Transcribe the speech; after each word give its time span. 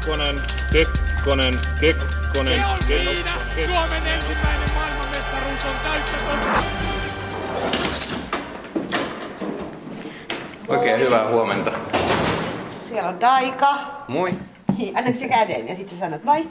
Kekkonen, 0.00 0.42
Kekkonen, 0.72 1.60
Kekkonen. 1.80 2.58
Se 2.60 2.66
on 2.66 2.78
siinä! 2.86 3.30
Suomen 3.66 4.06
ensimmäinen 4.06 4.70
maailmanmestaruus 4.74 5.64
on 5.64 5.74
täyttä 5.82 6.16
totta! 6.30 6.62
Oikein 10.68 11.00
hyvää 11.00 11.28
huomenta. 11.28 11.72
Siellä 12.88 13.08
on 13.08 13.18
Taika. 13.18 13.74
Moi. 14.08 14.34
Annatko 14.94 15.20
se 15.20 15.28
käden 15.28 15.68
ja 15.68 15.76
sitten 15.76 15.98
sä 15.98 16.04
sanot 16.04 16.26
vai? 16.26 16.46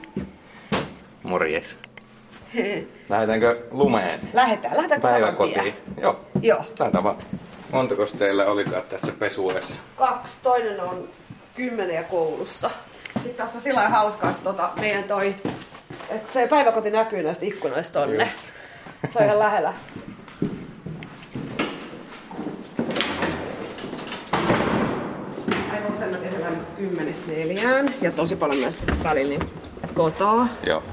Morjes. 1.23 1.77
Lähdetäänkö 3.09 3.67
lumeen? 3.71 4.19
Lähetään. 4.33 4.75
Lähdetäänkö 4.77 5.07
saman 5.07 5.21
Päiväkotiin. 5.21 5.61
tien? 5.61 5.75
Joo. 6.01 6.19
Joo. 6.41 6.65
Lähdetään 6.79 7.03
vaan. 7.03 7.15
Montako 7.71 8.05
teillä 8.05 8.45
olikaan 8.45 8.83
tässä 8.89 9.11
pesuudessa? 9.19 9.81
Kaksi. 9.95 10.33
Toinen 10.43 10.81
on 10.81 11.07
kymmenen 11.55 12.05
koulussa. 12.05 12.71
Sitten 13.29 13.45
tässä 13.45 13.57
on 13.57 13.63
sillä 13.63 13.89
hauskaa, 13.89 14.29
että 14.29 14.43
tota, 14.43 14.69
meidän 14.79 15.03
toi, 15.03 15.35
että 16.09 16.33
se 16.33 16.47
päiväkoti 16.47 16.91
näkyy 16.91 17.23
näistä 17.23 17.45
ikkunoista 17.45 17.99
tonne. 17.99 18.23
Just. 18.23 18.39
Se 19.13 19.19
on 19.19 19.25
ihan 19.25 19.39
lähellä. 19.39 19.73
Aivan 25.73 25.97
sen 25.99 26.09
mä 26.09 26.17
tehdään 26.17 26.67
kymmenestä 26.77 27.31
neljään 27.31 27.85
ja 28.01 28.11
tosi 28.11 28.35
paljon 28.35 28.59
myös 28.59 28.79
välillä 29.03 29.29
niin 29.29 29.49
kotoa. 29.93 30.47
Joo. 30.65 30.83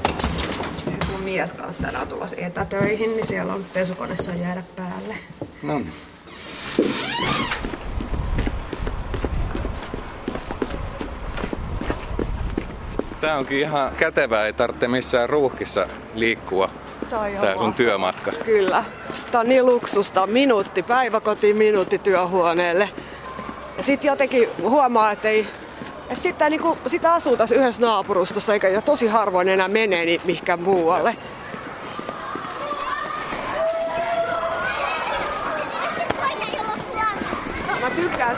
Sitten 0.77 1.11
mun 1.11 1.21
mies 1.21 1.53
kanssa 1.53 1.83
tänään 1.83 2.09
tulossa 2.09 2.37
etätöihin, 2.39 3.17
niin 3.17 3.27
siellä 3.27 3.55
on 3.55 3.65
pesukone 3.75 4.17
saa 4.17 4.35
jäädä 4.35 4.63
päälle. 4.77 5.15
No 5.63 5.79
niin. 5.79 5.93
Tää 13.27 13.39
onkin 13.39 13.59
ihan 13.59 13.93
kätevää, 13.99 14.47
ei 14.47 14.53
tarvitse 14.53 14.89
missään 14.89 15.29
ruuhkissa 15.29 15.87
liikkua. 16.15 16.71
Tää 17.11 17.21
on 17.53 17.59
sun 17.59 17.75
työmatka. 17.75 18.33
Kyllä. 18.45 18.85
Tää 19.31 19.41
on 19.41 19.49
niin 19.49 19.67
luksusta. 19.67 20.27
Minuutti 20.27 20.83
päiväkotiin, 20.83 21.57
minuutti 21.57 21.99
työhuoneelle. 21.99 22.89
Ja 23.77 23.83
sitten 23.83 24.09
jotenkin 24.09 24.49
huomaa, 24.63 25.11
että 25.11 25.29
ei, 25.29 25.47
että 26.11 26.23
sitten 26.23 26.51
niinku, 26.51 26.79
sitä 26.87 27.13
asuu 27.13 27.37
tässä 27.37 27.55
yhdessä 27.55 27.83
naapurustossa, 27.83 28.53
eikä 28.53 28.69
ja 28.69 28.83
tosi 28.83 29.07
harvoin 29.07 29.49
enää 29.49 29.69
menee 29.69 30.05
niin 30.05 30.21
mihinkään 30.25 30.63
muualle. 30.63 31.13
Mä 31.13 31.36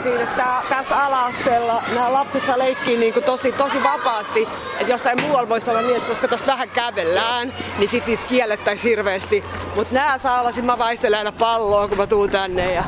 siitä, 0.03 0.23
että 0.23 0.35
tää, 0.35 0.61
tässä 0.69 1.03
ala-asteella 1.05 1.83
nämä 1.93 2.13
lapset 2.13 2.45
saa 2.45 2.57
leikkiä 2.57 2.99
niin 2.99 3.13
kuin 3.13 3.23
tosi, 3.23 3.51
tosi 3.51 3.83
vapaasti. 3.83 4.47
Että 4.79 4.91
jossain 4.93 5.21
muualla 5.21 5.49
voisi 5.49 5.69
olla 5.69 5.81
niin, 5.81 5.95
että 5.95 6.09
koska 6.09 6.27
tästä 6.27 6.47
vähän 6.47 6.69
kävellään, 6.69 7.53
niin 7.77 7.89
sit 7.89 8.07
niitä 8.07 8.23
kiellettäisiin 8.29 8.89
hirveästi. 8.89 9.43
Mutta 9.75 9.93
nämä 9.93 10.17
saa 10.17 10.39
olla, 10.39 10.51
sit 10.51 10.65
mä 10.65 10.77
vaistelen 10.77 11.17
aina 11.17 11.31
palloa, 11.31 11.87
kun 11.87 11.97
mä 11.97 12.07
tuun 12.07 12.29
tänne. 12.29 12.73
Ja... 12.73 12.83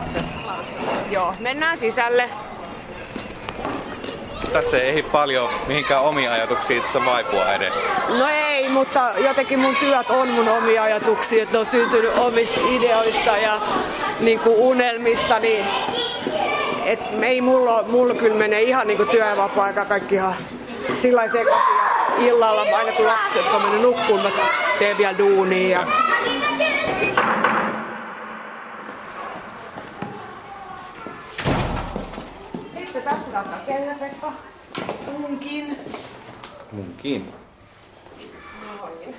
Joo, 1.12 1.34
mennään 1.40 1.78
sisälle. 1.78 2.30
Tässä 4.54 4.78
ei 4.78 4.90
ehdi 4.90 5.04
paljon 5.04 5.50
mihinkään 5.68 6.02
omia 6.02 6.34
ajatuksia 6.34 6.78
itse 6.78 7.06
vaipua 7.06 7.54
edes. 7.54 7.74
No 8.20 8.28
ei, 8.28 8.70
mutta 8.70 9.12
jotenkin 9.18 9.60
mun 9.60 9.76
työt 9.76 10.10
on 10.10 10.28
mun 10.28 10.50
omia 10.50 10.84
ajatuksia, 10.84 11.44
että 11.44 11.54
ne 11.54 11.60
on 11.60 11.66
syntynyt 11.66 12.18
omista 12.18 12.60
ideoista 12.70 13.38
ja 13.38 13.60
niin 14.20 14.40
kuin 14.40 14.56
unelmista, 14.56 15.40
niin 15.40 15.66
et 16.92 17.00
ei 17.22 17.42
mulla, 17.42 17.84
mulla 17.84 18.14
kyllä 18.14 18.36
menee 18.36 18.62
ihan 18.62 18.88
niin 18.88 18.98
kuin 18.98 19.10
työ 19.10 19.26
ja 19.26 19.38
vapaa-aika 19.38 19.86
kaikki 19.86 20.16
ihan 20.16 20.36
sillä 21.02 21.28
sekaisin. 21.28 21.82
Illalla 22.18 22.62
aina 22.62 22.92
kun 22.92 23.06
lapset 23.06 23.54
on 23.54 23.62
mennyt 23.62 23.82
nukkuun, 23.82 24.22
mä 24.22 24.30
teen 24.80 24.98
vielä 24.98 25.18
duunia. 25.18 25.70
Ja... 25.70 25.88
Sitten 32.74 33.04
tästä 33.04 33.40
ottaa 33.40 33.60
kengätekko. 33.68 34.34
Munkin. 35.20 35.78
Munkin. 36.72 37.34
Noin. 38.68 39.16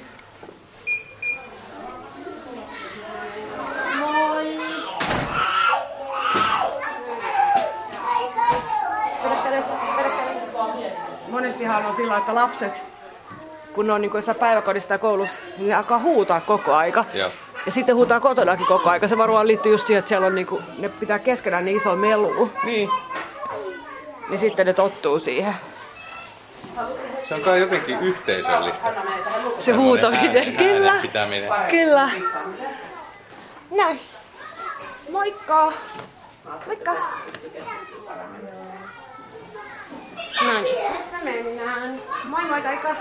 Moi. 3.99 4.61
Vedättelet, 9.25 9.67
vedättelet. 9.97 10.43
Monestihan 11.63 11.91
on 11.91 11.97
sillä, 11.97 12.17
että 12.17 12.35
lapset, 12.35 12.83
kun 13.73 13.87
ne 13.87 13.93
on 13.93 14.01
niin 14.01 14.11
jossain 14.15 14.39
päiväkodissa 14.39 14.95
ja 14.95 14.99
koulussa, 14.99 15.37
niin 15.59 15.69
ne 15.69 15.75
alkaa 15.75 15.99
huutaa 15.99 16.41
koko 16.41 16.75
aika. 16.75 17.05
Joo. 17.15 17.31
Ja 17.67 17.73
sitten 17.73 17.95
huutaa 17.95 18.21
kotonakin 18.21 18.67
koko 18.67 18.91
aika. 18.91 19.09
Se 19.09 19.19
varmaan 19.19 19.47
liittyy 19.47 19.73
just 19.73 19.87
siihen, 19.87 19.99
että 19.99 20.09
siellä 20.09 20.27
on 20.27 20.35
niin 20.35 20.47
kuin, 20.47 20.63
ne 20.79 20.89
pitää 20.89 21.19
keskenään 21.19 21.65
niin 21.65 21.77
iso 21.77 21.97
melu. 21.97 22.51
Niin. 22.65 22.89
Niin 24.29 24.41
sitten 24.41 24.67
ne 24.67 24.75
tottuu 24.75 25.19
siihen. 25.19 25.55
Se 27.23 27.35
on 27.35 27.41
kai 27.41 27.61
jotenkin 27.61 28.01
yhteisöllistä. 28.01 28.93
Se 29.59 29.73
huutaminen, 29.73 30.57
kyllä. 30.57 30.95
pitäminen. 31.03 31.51
Kyllä. 31.71 32.11
Näin. 33.71 34.01
Moikka. 35.11 35.73
Moikka. 36.67 36.95
Näin. 40.47 40.67
Me 41.25 41.33
mennään. 41.33 42.01
Moi 42.25 42.43
moi 42.49 42.63
Taika. 42.63 42.97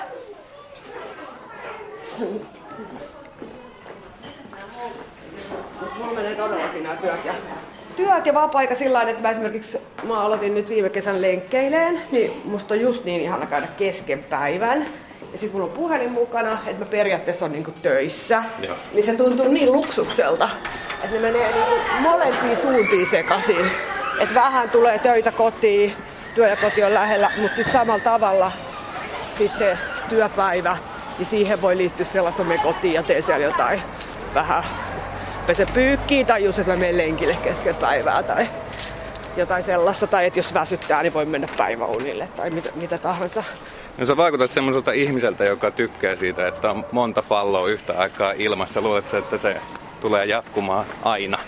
Mulla 5.97 6.13
menee 6.13 6.35
todellakin 6.35 6.83
nämä 6.83 6.95
työt 6.95 7.25
ja 7.25 7.33
työt 7.95 8.25
ja 8.25 8.33
vapaa-aika 8.33 8.75
sillä 8.75 8.93
lailla, 8.93 9.11
että 9.11 9.23
mä 9.23 9.29
esimerkiksi 9.29 9.77
mä 10.03 10.21
aloitin 10.21 10.55
nyt 10.55 10.69
viime 10.69 10.89
kesän 10.89 11.21
lenkkeileen, 11.21 12.01
niin 12.11 12.41
musta 12.45 12.73
on 12.73 12.81
just 12.81 13.05
niin 13.05 13.21
ihana 13.21 13.45
käydä 13.45 13.67
kesken 13.77 14.23
päivän. 14.23 14.85
Ja 15.33 15.39
sit 15.39 15.53
mulla 15.53 15.65
on 15.65 15.71
puhelin 15.71 16.11
mukana, 16.11 16.57
että 16.65 16.79
mä 16.79 16.85
periaatteessa 16.85 17.45
on 17.45 17.51
niinku 17.51 17.71
töissä. 17.81 18.43
Joo. 18.61 18.75
Niin 18.93 19.05
se 19.05 19.15
tuntuu 19.15 19.47
niin 19.47 19.71
luksukselta, 19.71 20.49
että 21.03 21.15
ne 21.15 21.19
menee 21.19 21.51
niinku 21.51 21.71
molempiin 21.99 22.57
suuntiin 22.57 23.07
sekaisin. 23.07 23.71
Että 24.19 24.35
vähän 24.35 24.69
tulee 24.69 24.99
töitä 24.99 25.31
kotiin, 25.31 25.93
työ 26.35 26.47
ja 26.47 26.55
koti 26.55 26.83
on 26.83 26.93
lähellä, 26.93 27.31
mutta 27.41 27.55
sitten 27.55 27.73
samalla 27.73 28.03
tavalla 28.03 28.51
sit 29.37 29.57
se 29.57 29.77
työpäivä, 30.09 30.77
niin 31.17 31.25
siihen 31.25 31.61
voi 31.61 31.77
liittyä 31.77 32.05
sellaista, 32.05 32.41
että 32.41 32.53
mä 32.53 32.63
kotiin 32.63 32.93
ja 32.93 33.03
teen 33.03 33.23
siellä 33.23 33.45
jotain 33.45 33.81
vähän 34.33 34.63
pese 35.47 35.65
pyykkiä 35.73 36.25
tai 36.25 36.43
just, 36.43 36.59
että 36.59 36.71
mä 36.71 36.77
menen 36.77 36.97
lenkille 36.97 37.37
kesken 37.43 37.75
päivää 37.75 38.23
tai 38.23 38.49
jotain 39.37 39.63
sellaista. 39.63 40.07
Tai 40.07 40.25
että 40.25 40.39
jos 40.39 40.53
väsyttää, 40.53 41.01
niin 41.01 41.13
voi 41.13 41.25
mennä 41.25 41.47
päiväunille 41.57 42.29
tai 42.35 42.49
mitä, 42.49 42.69
mitä 42.75 42.97
tahansa. 42.97 43.43
No 43.97 44.05
sä 44.05 44.17
vaikutat 44.17 44.51
semmoiselta 44.51 44.91
ihmiseltä, 44.91 45.43
joka 45.43 45.71
tykkää 45.71 46.15
siitä, 46.15 46.47
että 46.47 46.69
on 46.69 46.85
monta 46.91 47.23
palloa 47.29 47.67
yhtä 47.67 47.93
aikaa 47.97 48.31
ilmassa. 48.31 48.81
Luuletko, 48.81 49.17
että 49.17 49.37
se 49.37 49.57
tulee 50.01 50.25
jatkumaan 50.25 50.85
aina? 51.03 51.39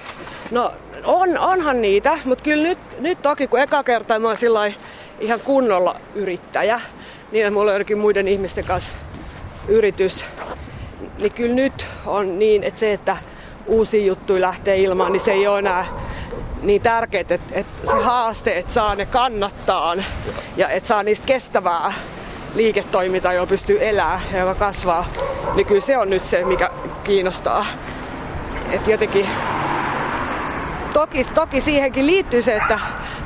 No 0.51 0.71
on, 1.03 1.37
onhan 1.37 1.81
niitä, 1.81 2.17
mutta 2.25 2.43
kyllä 2.43 2.63
nyt, 2.63 2.79
nyt 2.99 3.21
toki 3.21 3.47
kun 3.47 3.59
eka 3.59 3.83
kertaa 3.83 4.19
mä 4.19 4.27
oon 4.27 4.37
ihan 5.19 5.39
kunnolla 5.39 5.95
yrittäjä, 6.15 6.81
niin 7.31 7.45
että 7.45 7.53
mulla 7.53 7.71
on 7.71 7.75
jotenkin 7.75 7.97
muiden 7.97 8.27
ihmisten 8.27 8.65
kanssa 8.65 8.91
yritys, 9.67 10.25
niin 11.19 11.31
kyllä 11.31 11.55
nyt 11.55 11.85
on 12.05 12.39
niin, 12.39 12.63
että 12.63 12.79
se, 12.79 12.93
että 12.93 13.17
uusia 13.67 14.05
juttuja 14.05 14.41
lähtee 14.41 14.77
ilmaan, 14.77 15.11
niin 15.11 15.21
se 15.21 15.31
ei 15.31 15.47
ole 15.47 15.59
enää 15.59 15.85
niin 16.61 16.81
tärkeää, 16.81 17.21
että, 17.21 17.39
että 17.51 17.91
se 17.91 18.03
haaste, 18.03 18.57
että 18.57 18.73
saa 18.73 18.95
ne 18.95 19.05
kannattaa 19.05 19.95
ja 20.57 20.69
että 20.69 20.87
saa 20.87 21.03
niistä 21.03 21.25
kestävää 21.25 21.93
liiketoimintaa, 22.55 23.33
jolla 23.33 23.47
pystyy 23.47 23.77
elämään 23.87 24.21
ja 24.33 24.39
joka 24.39 24.55
kasvaa, 24.55 25.05
niin 25.55 25.65
kyllä 25.65 25.81
se 25.81 25.97
on 25.97 26.09
nyt 26.09 26.25
se, 26.25 26.45
mikä 26.45 26.69
kiinnostaa. 27.03 27.65
Että 28.71 28.91
jotenkin 28.91 29.27
toki, 30.93 31.23
toki 31.23 31.61
siihenkin 31.61 32.07
liittyy 32.07 32.41
se, 32.41 32.55
että 32.55 32.79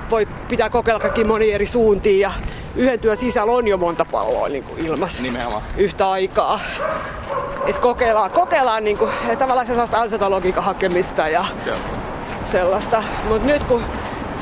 voi 0.10 0.28
pitää 0.48 0.70
kokeilla 0.70 1.00
kaikki 1.00 1.24
moni 1.24 1.52
eri 1.52 1.66
suuntiin 1.66 2.20
ja 2.20 2.32
yhden 2.76 3.00
työn 3.00 3.18
sisällä 3.18 3.52
on 3.52 3.68
jo 3.68 3.78
monta 3.78 4.06
palloa 4.06 4.48
niin 4.50 4.64
kuin 4.64 4.86
ilmassa 4.86 5.24
Nimenomaan. 5.24 5.62
yhtä 5.78 6.10
aikaa. 6.10 6.60
Et 7.66 7.78
kokeillaan, 7.78 8.32
kokeillaan 8.32 8.84
niin 8.84 8.98
kuin, 8.98 9.12
tavallaan 9.40 9.68
sellaista 9.68 10.02
ansaintalogiikan 10.02 10.64
hakemista 10.64 11.28
ja 11.28 11.46
Joo. 11.66 11.76
sellaista. 12.46 13.04
Mutta 13.28 13.48
nyt 13.48 13.64
kun, 13.64 13.84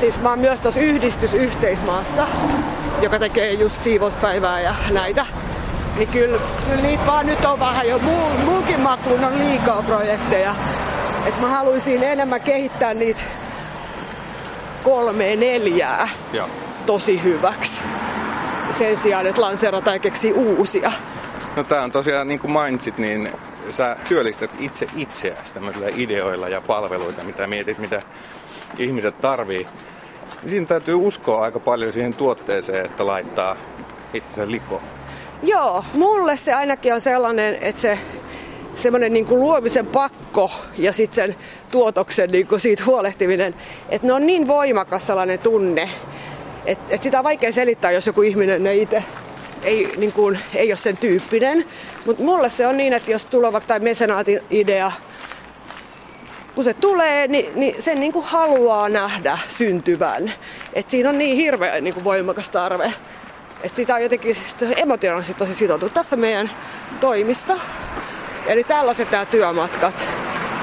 siis 0.00 0.20
mä 0.20 0.30
oon 0.30 0.38
myös 0.38 0.60
tuossa 0.60 0.80
yhdistysyhteismaassa, 0.80 2.26
joka 3.02 3.18
tekee 3.18 3.52
just 3.52 3.82
siivouspäivää 3.82 4.60
ja 4.60 4.74
näitä, 4.90 5.26
niin 5.96 6.08
kyllä, 6.08 6.38
kyllä 6.68 6.82
niitä 6.82 7.06
vaan 7.06 7.26
nyt 7.26 7.44
on 7.44 7.60
vähän 7.60 7.88
jo 7.88 7.98
muun, 7.98 8.32
muunkin 8.44 8.80
makuun 8.80 9.24
on 9.24 9.38
liikaa 9.38 9.82
projekteja. 9.82 10.54
Et 11.26 11.40
mä 11.40 11.48
haluaisin 11.48 12.02
enemmän 12.02 12.40
kehittää 12.40 12.94
niitä 12.94 13.20
kolmea 14.82 15.36
neljää 15.36 16.08
Joo. 16.32 16.48
tosi 16.86 17.22
hyväksi. 17.22 17.80
sen 18.78 18.96
sijaan, 18.96 19.26
että 19.26 19.40
lanseerata 19.40 19.92
ja 19.92 19.98
keksii 19.98 20.32
uusia. 20.32 20.92
No 21.56 21.64
tää 21.64 21.82
on 21.82 21.92
tosiaan, 21.92 22.28
niin 22.28 22.40
kuin 22.40 22.50
mainitsit, 22.50 22.98
niin 22.98 23.32
sä 23.70 23.96
työllistät 24.08 24.50
itse 24.58 24.86
itseäsi 24.96 25.52
tämmöisillä 25.52 25.86
ideoilla 25.96 26.48
ja 26.48 26.60
palveluita, 26.60 27.24
mitä 27.24 27.46
mietit, 27.46 27.78
mitä 27.78 28.02
ihmiset 28.78 29.18
tarvii. 29.18 29.66
Siinä 30.46 30.66
täytyy 30.66 30.94
uskoa 30.94 31.42
aika 31.42 31.60
paljon 31.60 31.92
siihen 31.92 32.14
tuotteeseen, 32.14 32.86
että 32.86 33.06
laittaa 33.06 33.56
itsensä 34.14 34.50
likoon. 34.50 34.82
Joo, 35.42 35.84
mulle 35.94 36.36
se 36.36 36.54
ainakin 36.54 36.94
on 36.94 37.00
sellainen, 37.00 37.58
että 37.60 37.80
se 37.80 37.98
semmoinen 38.76 39.12
niin 39.12 39.26
kuin 39.26 39.40
luomisen 39.40 39.86
pakko 39.86 40.50
ja 40.78 40.92
sitten 40.92 41.28
sen 41.28 41.36
tuotoksen 41.70 42.30
niin 42.30 42.46
kuin 42.46 42.60
siitä 42.60 42.84
huolehtiminen, 42.84 43.54
että 43.88 44.06
ne 44.06 44.12
on 44.12 44.26
niin 44.26 44.46
voimakas 44.46 45.06
sellainen 45.06 45.38
tunne, 45.38 45.90
että, 46.66 46.84
että 46.94 47.04
sitä 47.04 47.18
on 47.18 47.24
vaikea 47.24 47.52
selittää, 47.52 47.90
jos 47.90 48.06
joku 48.06 48.22
ihminen 48.22 48.66
ei 48.66 48.82
itse 48.82 49.04
ei, 49.62 49.92
niin 49.96 50.12
kuin, 50.12 50.38
ei 50.54 50.70
ole 50.70 50.76
sen 50.76 50.96
tyyppinen. 50.96 51.64
Mutta 52.06 52.22
mulle 52.22 52.48
se 52.50 52.66
on 52.66 52.76
niin, 52.76 52.92
että 52.92 53.10
jos 53.10 53.26
tulee 53.26 53.52
vaikka 53.52 53.78
mesenaatin 53.78 54.40
idea, 54.50 54.92
kun 56.54 56.64
se 56.64 56.74
tulee, 56.74 57.28
niin, 57.28 57.52
niin 57.54 57.82
sen 57.82 58.00
niin 58.00 58.12
kuin 58.12 58.24
haluaa 58.24 58.88
nähdä 58.88 59.38
syntyvän. 59.48 60.32
Et 60.72 60.90
siinä 60.90 61.08
on 61.08 61.18
niin 61.18 61.36
hirveän 61.36 61.84
niin 61.84 61.94
kuin 61.94 62.04
voimakas 62.04 62.50
tarve. 62.50 62.92
Et 63.62 63.76
sitä 63.76 63.94
on 63.94 64.02
jotenkin 64.02 64.36
emotionaalisesti 64.76 65.38
tosi 65.38 65.54
sitoutunut. 65.54 65.94
Tässä 65.94 66.16
meidän 66.16 66.50
toimisto. 67.00 67.58
Eli 68.46 68.64
tällaiset 68.64 69.10
nämä 69.10 69.24
työmatkat. 69.24 70.04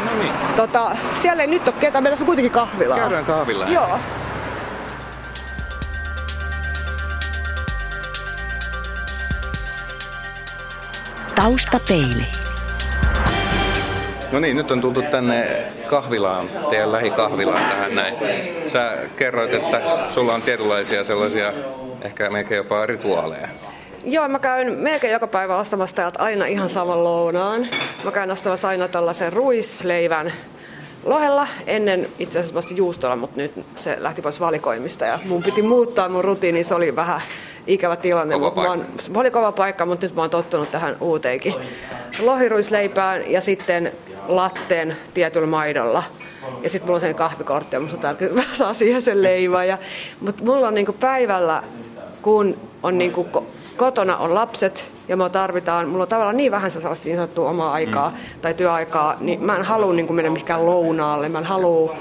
No 0.05 0.11
niin. 0.21 0.31
Tota, 0.55 0.95
siellä 1.21 1.43
ei 1.43 1.47
nyt 1.47 1.67
ole 1.67 1.75
ketään, 1.79 2.03
meillä 2.03 2.17
on 2.19 2.25
kuitenkin 2.25 2.51
kahvilaa. 2.51 2.97
Käydään 2.97 3.25
kahvilla. 3.25 3.65
Joo. 3.65 3.99
Taustapeili. 11.35 12.27
No 14.31 14.39
niin, 14.39 14.57
nyt 14.57 14.71
on 14.71 14.81
tultu 14.81 15.01
tänne 15.01 15.63
kahvilaan, 15.87 16.49
teidän 16.69 16.91
lähikahvilaan 16.91 17.61
tähän 17.69 17.95
näin. 17.95 18.15
Sä 18.67 18.91
kerroit, 19.15 19.53
että 19.53 19.81
sulla 20.09 20.33
on 20.33 20.41
tietynlaisia 20.41 21.03
sellaisia 21.03 21.53
ehkä 22.01 22.29
melkein 22.29 22.57
jopa 22.57 22.85
rituaaleja. 22.85 23.47
Joo, 24.05 24.27
mä 24.27 24.39
käyn 24.39 24.73
melkein 24.79 25.13
joka 25.13 25.27
päivä 25.27 25.57
ostamassa 25.57 25.95
täältä 25.95 26.19
aina 26.19 26.45
ihan 26.45 26.69
saman 26.69 27.03
lounaan. 27.03 27.67
Mä 28.03 28.11
käyn 28.11 28.31
ostamassa 28.31 28.67
aina 28.67 28.87
tällaisen 28.87 29.33
ruisleivän 29.33 30.33
lohella, 31.05 31.47
ennen 31.67 32.07
itse 32.19 32.39
asiassa 32.39 32.55
vasta 32.55 32.73
juustolla, 32.73 33.15
mutta 33.15 33.37
nyt 33.37 33.51
se 33.75 33.95
lähti 33.99 34.21
pois 34.21 34.39
valikoimista 34.39 35.05
ja 35.05 35.19
mun 35.25 35.43
piti 35.43 35.61
muuttaa 35.61 36.09
mun 36.09 36.23
rutiini, 36.23 36.63
se 36.63 36.75
oli 36.75 36.95
vähän 36.95 37.21
ikävä 37.67 37.95
tilanne. 37.95 38.39
Kova 38.39 38.61
mä 38.61 38.69
oon, 38.69 38.85
se 38.99 39.11
oli 39.15 39.31
kova 39.31 39.51
paikka, 39.51 39.85
mutta 39.85 40.05
nyt 40.05 40.15
mä 40.15 40.21
oon 40.21 40.29
tottunut 40.29 40.71
tähän 40.71 40.97
uuteenkin. 41.01 41.53
Lohiruisleipään 42.19 43.31
ja 43.31 43.41
sitten 43.41 43.91
latteen 44.27 44.97
tietyllä 45.13 45.47
maidolla. 45.47 46.03
Ja 46.63 46.69
sitten 46.69 46.87
mulla 46.87 46.95
on 46.97 47.01
sen 47.01 47.15
kahvikortti 47.15 47.75
ja 47.75 47.79
musta 47.79 47.97
tärkeää, 47.97 48.33
mä 48.41 48.43
saan 48.53 48.75
siihen 48.75 49.01
sen 49.01 49.23
leivän. 49.23 49.67
Ja, 49.67 49.77
mutta 50.21 50.43
mulla 50.43 50.67
on 50.67 50.75
niinku 50.75 50.93
päivällä, 50.93 51.63
kun 52.21 52.57
on 52.83 52.97
niinku 52.97 53.27
kotona 53.77 54.17
on 54.17 54.35
lapset 54.35 54.85
ja 55.07 55.17
me 55.17 55.29
tarvitaan, 55.29 55.89
mulla 55.89 56.03
on 56.03 56.09
tavallaan 56.09 56.37
niin 56.37 56.51
vähän 56.51 56.71
sellaista 56.71 57.05
niin 57.05 57.15
sanottua 57.15 57.49
omaa 57.49 57.73
aikaa 57.73 58.09
mm. 58.09 58.41
tai 58.41 58.53
työaikaa, 58.53 59.15
niin 59.19 59.43
mä 59.43 59.55
en 59.55 59.63
halua 59.63 59.93
niin 59.93 60.13
mennä 60.13 60.31
mihinkään 60.31 60.65
lounaalle, 60.65 61.29
mä 61.29 61.37
en 61.37 61.45
halua 61.45 61.95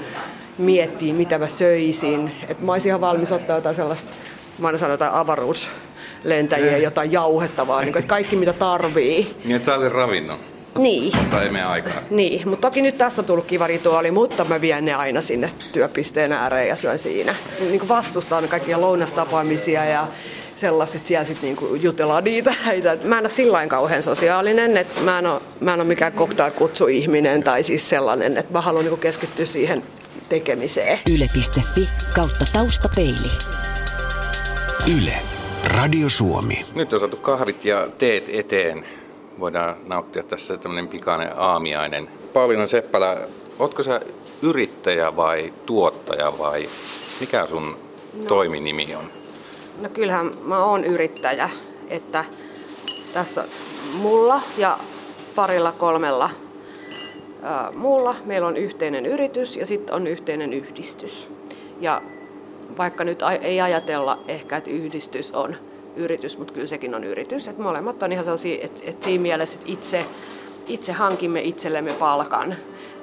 miettiä, 0.57 1.13
mitä 1.13 1.37
mä 1.37 1.47
söisin. 1.47 2.31
Että 2.47 2.65
mä 2.65 2.71
olisin 2.71 2.89
ihan 2.89 3.01
valmis 3.01 3.31
ottaa 3.31 3.57
jotain 3.57 3.75
sellaista, 3.75 4.11
mä 4.59 4.67
aina 4.67 4.77
sanon 4.77 4.93
jotain 4.93 5.13
avaruuslentäjiä, 5.13 6.77
jotain 6.77 7.11
jauhettavaa, 7.11 7.81
niin 7.81 7.93
kuin, 7.93 7.99
että 7.99 8.09
kaikki 8.09 8.35
mitä 8.35 8.53
tarvii. 8.53 9.35
Niin, 9.43 9.55
että 9.55 9.65
saa 9.65 9.89
ravinnon. 9.89 10.37
Niin. 10.77 11.13
Tai 11.31 11.43
ei 11.43 11.49
mene 11.49 11.65
aikaa. 11.65 11.93
Niin, 12.09 12.49
mutta 12.49 12.67
toki 12.67 12.81
nyt 12.81 12.97
tästä 12.97 13.21
on 13.21 13.25
tullut 13.25 13.45
kiva 13.45 13.67
rituaali, 13.67 14.11
mutta 14.11 14.43
mä 14.43 14.61
vien 14.61 14.85
ne 14.85 14.93
aina 14.93 15.21
sinne 15.21 15.51
työpisteen 15.73 16.31
ääreen 16.31 16.67
ja 16.67 16.75
syön 16.75 16.99
siinä. 16.99 17.35
Niin 17.59 17.87
vastustan 17.87 18.47
kaikkia 18.47 18.81
lounastapaamisia 18.81 19.85
ja 19.85 20.07
sellaiset, 20.63 21.07
siellä 21.07 21.23
sitten 21.23 21.47
niinku 21.47 21.75
jutellaan 21.75 22.23
niitä 22.23 22.55
näitä. 22.65 22.97
Mä 23.03 23.17
en 23.17 23.23
ole 23.23 23.29
sillä 23.29 23.67
kauhean 23.67 24.03
sosiaalinen, 24.03 24.77
että 24.77 25.01
mä 25.01 25.19
en 25.19 25.25
ole, 25.25 25.41
mä 25.59 25.73
en 25.73 25.79
ole 25.79 25.87
mikään 25.87 26.13
cocktail-kutsuihminen 26.13 27.43
tai 27.43 27.63
siis 27.63 27.89
sellainen, 27.89 28.37
että 28.37 28.53
mä 28.53 28.61
haluan 28.61 28.83
niinku 28.83 28.97
keskittyä 28.97 29.45
siihen 29.45 29.83
tekemiseen. 30.29 30.99
Yle.fi 31.15 31.89
kautta 32.15 32.45
taustapeili. 32.53 33.31
Yle. 34.97 35.17
Radio 35.77 36.09
Suomi. 36.09 36.65
Nyt 36.75 36.93
on 36.93 36.99
saatu 36.99 37.17
kahvit 37.17 37.65
ja 37.65 37.89
teet 37.97 38.23
eteen. 38.27 38.85
Voidaan 39.39 39.75
nauttia 39.87 40.23
tässä 40.23 40.57
tämmöinen 40.57 40.87
pikainen 40.87 41.29
aamiainen. 41.37 42.09
Pauliina 42.33 42.67
Seppälä, 42.67 43.17
ootko 43.59 43.83
sä 43.83 44.01
yrittäjä 44.41 45.15
vai 45.15 45.53
tuottaja 45.65 46.37
vai 46.37 46.69
mikä 47.19 47.45
sun 47.45 47.77
no. 48.13 48.25
toiminimi 48.27 48.95
on? 48.95 49.22
No 49.81 49.89
kyllähän 49.89 50.31
mä 50.43 50.65
oon 50.65 50.83
yrittäjä, 50.83 51.49
että 51.87 52.25
tässä 53.13 53.47
mulla 53.93 54.41
ja 54.57 54.77
parilla 55.35 55.71
kolmella 55.71 56.29
ää, 57.41 57.71
muulla 57.75 58.15
meillä 58.25 58.47
on 58.47 58.57
yhteinen 58.57 59.05
yritys 59.05 59.57
ja 59.57 59.65
sitten 59.65 59.95
on 59.95 60.07
yhteinen 60.07 60.53
yhdistys. 60.53 61.31
Ja 61.79 62.01
vaikka 62.77 63.03
nyt 63.03 63.19
ei 63.41 63.61
ajatella 63.61 64.19
ehkä, 64.27 64.57
että 64.57 64.69
yhdistys 64.69 65.31
on 65.31 65.55
yritys, 65.95 66.37
mutta 66.37 66.53
kyllä 66.53 66.67
sekin 66.67 66.95
on 66.95 67.03
yritys. 67.03 67.47
Että 67.47 67.61
molemmat 67.61 68.03
on 68.03 68.11
ihan 68.11 68.25
sellaisia, 68.25 68.57
että, 68.61 68.79
että 68.83 69.05
siinä 69.05 69.21
mielessä, 69.21 69.59
että 69.59 69.71
itse, 69.71 70.05
itse 70.67 70.91
hankimme 70.91 71.41
itsellemme 71.41 71.93
palkan 71.93 72.55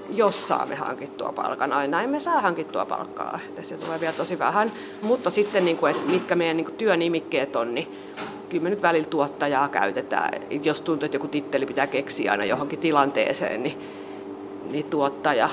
jos 0.09 0.49
saamme 0.49 0.75
hankittua 0.75 1.33
palkan. 1.33 1.73
Aina 1.73 2.03
emme 2.03 2.21
saa 2.21 2.41
hankittua 2.41 2.87
palkkaa, 2.87 3.39
että 3.49 3.63
se 3.63 3.77
tulee 3.77 4.01
vielä 4.01 4.13
tosi 4.13 4.39
vähän. 4.39 4.73
Mutta 5.03 5.31
sitten, 5.31 5.65
niin 5.65 5.77
kuin, 5.77 5.91
että 5.91 6.11
mitkä 6.11 6.35
meidän 6.35 6.57
niin 6.57 6.65
kuin, 6.65 6.77
työnimikkeet 6.77 7.57
on, 7.57 7.75
niin 7.75 7.89
kyllä 8.49 8.63
me 8.63 8.71
nyt 8.71 8.83
välillä 8.83 9.09
tuottajaa 9.09 9.69
käytetään. 9.69 10.41
Jos 10.63 10.81
tuntuu, 10.81 11.05
että 11.05 11.17
joku 11.17 11.29
titteli 11.29 11.67
pitää 11.67 11.87
keksiä 11.87 12.33
aina 12.33 12.45
johonkin 12.45 12.79
tilanteeseen, 12.79 13.63
niin, 13.63 13.79
niin 14.71 14.85
tuottaja 14.85 15.51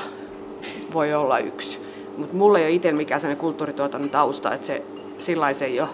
voi 0.94 1.13
olla 1.13 1.39
yksi. 1.39 1.81
Mutta 2.17 2.35
mulla 2.35 2.59
ei 2.59 2.65
ole 2.65 2.71
itse 2.71 2.91
mikään 2.91 3.21
sellainen 3.21 3.41
kulttuurituotannon 3.41 4.09
tausta, 4.09 4.53
että 4.53 4.67
se 4.67 4.83
sillä 5.17 5.47
ei 5.61 5.79
ole 5.79 5.89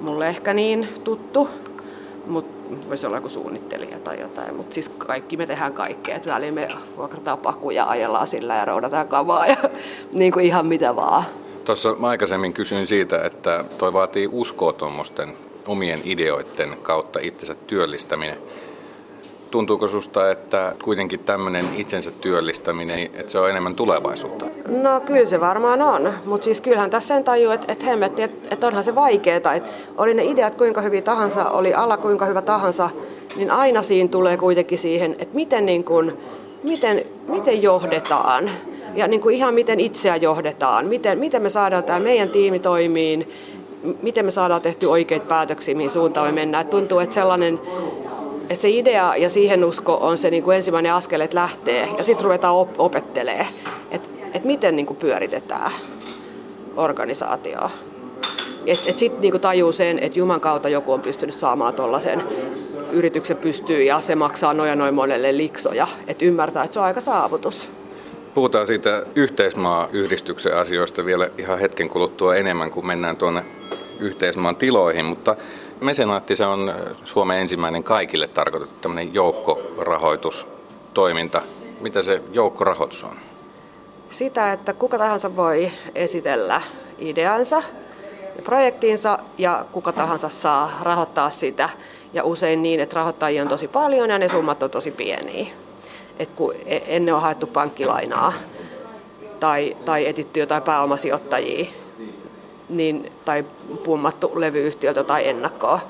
mulle 0.00 0.28
ehkä 0.28 0.54
niin 0.54 0.88
tuttu 1.04 1.48
mutta 2.26 2.53
voisi 2.88 3.06
olla 3.06 3.16
joku 3.16 3.28
suunnittelija 3.28 3.98
tai 3.98 4.20
jotain. 4.20 4.56
Mutta 4.56 4.74
siis 4.74 4.88
kaikki 4.88 5.36
me 5.36 5.46
tehdään 5.46 5.72
kaikkea. 5.72 6.16
Että 6.16 6.34
väliin 6.34 6.54
me 6.54 6.68
vuokrataan 6.96 7.38
pakuja, 7.38 7.84
ajellaan 7.84 8.28
sillä 8.28 8.56
ja 8.56 8.64
roudataan 8.64 9.08
kavaa 9.08 9.46
ja 9.46 9.56
niin 10.12 10.32
kuin 10.32 10.46
ihan 10.46 10.66
mitä 10.66 10.96
vaan. 10.96 11.24
Tuossa 11.64 11.96
mä 11.98 12.08
aikaisemmin 12.08 12.52
kysyin 12.52 12.86
siitä, 12.86 13.24
että 13.24 13.64
toi 13.78 13.92
vaatii 13.92 14.28
uskoa 14.32 14.72
tuommoisten 14.72 15.36
omien 15.66 16.00
ideoiden 16.04 16.76
kautta 16.82 17.18
itsensä 17.22 17.54
työllistäminen. 17.54 18.38
Tuntuuko 19.54 19.88
susta, 19.88 20.30
että 20.30 20.74
kuitenkin 20.84 21.20
tämmöinen 21.20 21.64
itsensä 21.76 22.10
työllistäminen, 22.10 22.98
että 22.98 23.32
se 23.32 23.38
on 23.38 23.50
enemmän 23.50 23.74
tulevaisuutta? 23.74 24.46
No 24.68 25.00
kyllä 25.00 25.26
se 25.26 25.40
varmaan 25.40 25.82
on, 25.82 26.12
mutta 26.24 26.44
siis 26.44 26.60
kyllähän 26.60 26.90
tässä 26.90 27.14
sen 27.14 27.24
tajuu, 27.24 27.52
että, 27.52 27.72
että 27.72 27.84
hemmetti, 27.84 28.22
että, 28.22 28.48
että 28.54 28.66
onhan 28.66 28.84
se 28.84 28.94
vaikeaa. 28.94 29.36
Että 29.36 29.60
oli 29.98 30.14
ne 30.14 30.24
ideat 30.24 30.54
kuinka 30.54 30.80
hyviä 30.80 31.02
tahansa, 31.02 31.50
oli 31.50 31.74
ala 31.74 31.96
kuinka 31.96 32.26
hyvä 32.26 32.42
tahansa, 32.42 32.90
niin 33.36 33.50
aina 33.50 33.82
siinä 33.82 34.08
tulee 34.08 34.36
kuitenkin 34.36 34.78
siihen, 34.78 35.16
että 35.18 35.34
miten, 35.34 35.66
niin 35.66 35.84
kuin, 35.84 36.12
miten, 36.62 37.02
miten 37.28 37.62
johdetaan 37.62 38.50
ja 38.94 39.08
niin 39.08 39.20
kuin 39.20 39.36
ihan 39.36 39.54
miten 39.54 39.80
itseä 39.80 40.16
johdetaan, 40.16 40.86
miten, 40.86 41.18
miten 41.18 41.42
me 41.42 41.50
saadaan 41.50 41.84
tämä 41.84 42.00
meidän 42.00 42.30
tiimi 42.30 42.58
toimiin, 42.58 43.32
miten 44.02 44.24
me 44.24 44.30
saadaan 44.30 44.62
tehty 44.62 44.86
oikeita 44.86 45.26
päätöksiä, 45.26 45.74
mihin 45.74 45.90
suuntaan 45.90 46.26
me 46.26 46.32
mennään. 46.32 46.62
Et 46.64 46.70
tuntuu, 46.70 46.98
että 46.98 47.14
sellainen 47.14 47.60
että 48.50 48.62
se 48.62 48.68
idea 48.68 49.16
ja 49.16 49.30
siihen 49.30 49.64
usko 49.64 49.94
on 50.00 50.18
se 50.18 50.30
niin 50.30 50.42
kuin 50.42 50.56
ensimmäinen 50.56 50.92
askel, 50.92 51.20
että 51.20 51.36
lähtee 51.36 51.88
ja 51.98 52.04
sitten 52.04 52.24
ruvetaan 52.24 52.54
op- 52.54 52.80
opettelee, 52.80 53.46
että 53.90 54.08
et 54.34 54.44
miten 54.44 54.76
niin 54.76 54.86
kuin 54.86 54.96
pyöritetään 54.96 55.70
organisaatioa. 56.76 57.70
Että 58.66 58.90
et 58.90 58.98
sitten 58.98 59.20
niin 59.20 59.40
tajuu 59.40 59.72
sen, 59.72 59.98
että 59.98 60.18
Juman 60.18 60.40
kautta 60.40 60.68
joku 60.68 60.92
on 60.92 61.00
pystynyt 61.00 61.34
saamaan 61.34 61.74
tuollaisen 61.74 62.22
yrityksen 62.92 63.36
pystyy 63.36 63.82
ja 63.82 64.00
se 64.00 64.14
maksaa 64.14 64.54
noja 64.54 64.76
noin 64.76 64.94
monelle 64.94 65.36
liksoja. 65.36 65.86
Että 66.06 66.24
ymmärtää, 66.24 66.64
että 66.64 66.74
se 66.74 66.80
on 66.80 66.86
aika 66.86 67.00
saavutus. 67.00 67.70
Puhutaan 68.34 68.66
siitä 68.66 69.02
yhteismaa-yhdistyksen 69.14 70.56
asioista 70.56 71.04
vielä 71.04 71.30
ihan 71.38 71.58
hetken 71.58 71.88
kuluttua 71.88 72.36
enemmän, 72.36 72.70
kun 72.70 72.86
mennään 72.86 73.16
tuonne 73.16 73.44
yhteismaan 74.00 74.56
tiloihin, 74.56 75.04
mutta 75.04 75.36
Mesenaatti 75.80 76.36
se 76.36 76.46
on 76.46 76.74
Suomen 77.04 77.38
ensimmäinen 77.38 77.82
kaikille 77.82 78.28
tarkoitettu 78.28 78.74
tämmöinen 78.80 79.14
joukkorahoitustoiminta. 79.14 81.42
Mitä 81.80 82.02
se 82.02 82.22
joukkorahoitus 82.32 83.04
on? 83.04 83.16
Sitä, 84.10 84.52
että 84.52 84.72
kuka 84.72 84.98
tahansa 84.98 85.36
voi 85.36 85.70
esitellä 85.94 86.60
ideansa 86.98 87.62
projektiinsa 88.44 89.18
ja 89.38 89.66
kuka 89.72 89.92
tahansa 89.92 90.28
saa 90.28 90.78
rahoittaa 90.82 91.30
sitä. 91.30 91.68
Ja 92.12 92.24
usein 92.24 92.62
niin, 92.62 92.80
että 92.80 92.96
rahoittajia 92.96 93.42
on 93.42 93.48
tosi 93.48 93.68
paljon 93.68 94.10
ja 94.10 94.18
ne 94.18 94.28
summat 94.28 94.62
on 94.62 94.70
tosi 94.70 94.90
pieniä. 94.90 95.46
Et 96.18 96.30
kun 96.30 96.54
e- 96.66 96.80
ennen 96.86 97.14
on 97.14 97.22
haettu 97.22 97.46
pankkilainaa 97.46 98.32
tai, 99.40 99.76
tai 99.84 100.08
etitty 100.08 100.40
jotain 100.40 100.62
pääomasijoittajia 100.62 101.66
niin, 102.68 103.12
tai 103.24 103.44
pummattu 103.84 104.32
levyyhtiöltä 104.34 105.04
tai 105.04 105.28
ennakkoa, 105.28 105.80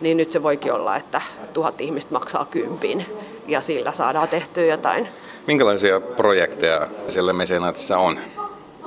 niin 0.00 0.16
nyt 0.16 0.32
se 0.32 0.42
voikin 0.42 0.72
olla, 0.72 0.96
että 0.96 1.20
tuhat 1.52 1.80
ihmistä 1.80 2.12
maksaa 2.12 2.44
kympin 2.44 3.06
ja 3.46 3.60
sillä 3.60 3.92
saadaan 3.92 4.28
tehtyä 4.28 4.64
jotain. 4.64 5.08
Minkälaisia 5.46 6.00
projekteja 6.00 6.88
siellä 7.08 7.32
mesenaatissa 7.32 7.96
on? 7.96 8.18